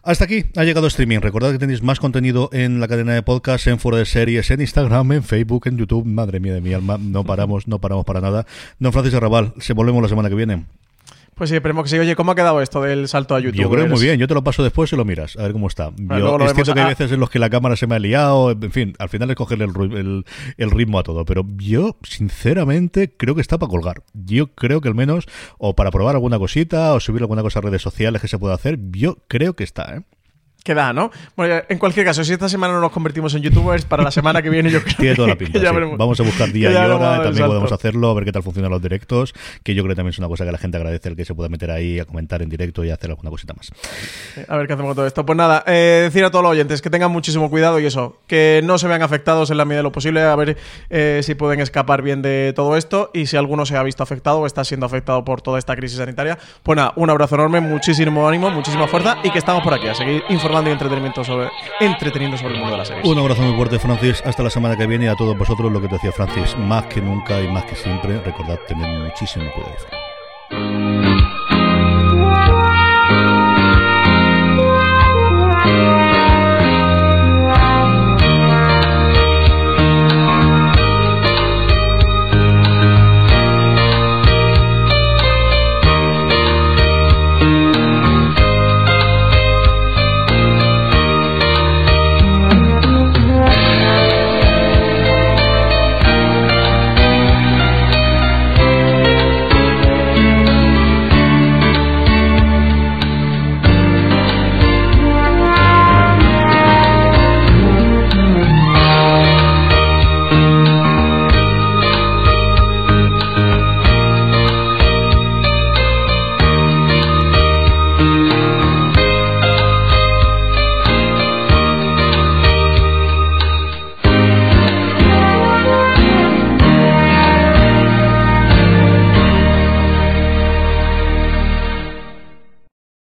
[0.02, 1.20] Hasta aquí ha llegado streaming.
[1.20, 4.60] Recordad que tenéis más contenido en la cadena de podcast, en fuera de series, en
[4.60, 6.04] Instagram, en Facebook, en YouTube.
[6.06, 8.46] Madre mía de mi alma, no paramos, no paramos para nada.
[8.78, 10.66] Don Francisco Arrabal, se volvemos la semana que viene.
[11.34, 11.98] Pues sí, esperemos que sí.
[11.98, 13.62] Oye, ¿cómo ha quedado esto del salto a YouTube?
[13.62, 15.52] Yo creo que muy bien, yo te lo paso después y lo miras, a ver
[15.52, 15.90] cómo está.
[15.96, 16.88] Yo, es cierto que hay Ah.
[16.90, 19.36] veces en los que la cámara se me ha liado, en fin, al final es
[19.36, 20.24] cogerle el, el-
[20.58, 24.02] el ritmo a todo, pero yo sinceramente creo que está para colgar.
[24.12, 25.26] Yo creo que al menos,
[25.58, 28.54] o para probar alguna cosita, o subir alguna cosa a redes sociales que se pueda
[28.54, 30.02] hacer, yo creo que está, ¿eh?
[30.64, 31.10] Que da, ¿no?
[31.36, 34.42] Bueno, en cualquier caso, si esta semana no nos convertimos en youtubers, para la semana
[34.42, 35.58] que viene yo creo Tiene toda la que pinta.
[35.58, 35.74] ya sí.
[35.74, 35.98] veremos.
[35.98, 38.80] Vamos a buscar día y hora, también podemos hacerlo, a ver qué tal funcionan los
[38.80, 39.34] directos,
[39.64, 41.34] que yo creo que también es una cosa que la gente agradece el que se
[41.34, 43.72] pueda meter ahí a comentar en directo y hacer alguna cosita más.
[44.48, 45.26] A ver qué hacemos con todo esto.
[45.26, 48.60] Pues nada, eh, decir a todos los oyentes que tengan muchísimo cuidado y eso, que
[48.62, 50.56] no se vean afectados en la medida de lo posible, a ver
[50.90, 54.38] eh, si pueden escapar bien de todo esto y si alguno se ha visto afectado
[54.38, 56.38] o está siendo afectado por toda esta crisis sanitaria.
[56.62, 59.94] Pues nada, un abrazo enorme, muchísimo ánimo, muchísima fuerza y que estamos por aquí a
[59.96, 63.06] seguir informando y entreteniendo sobre el mundo de las series.
[63.06, 64.22] Un abrazo muy fuerte, Francis.
[64.24, 66.56] Hasta la semana que viene y a todos vosotros lo que te decía Francis.
[66.58, 70.81] Más que nunca y más que siempre, recordad tener muchísimo cuidado.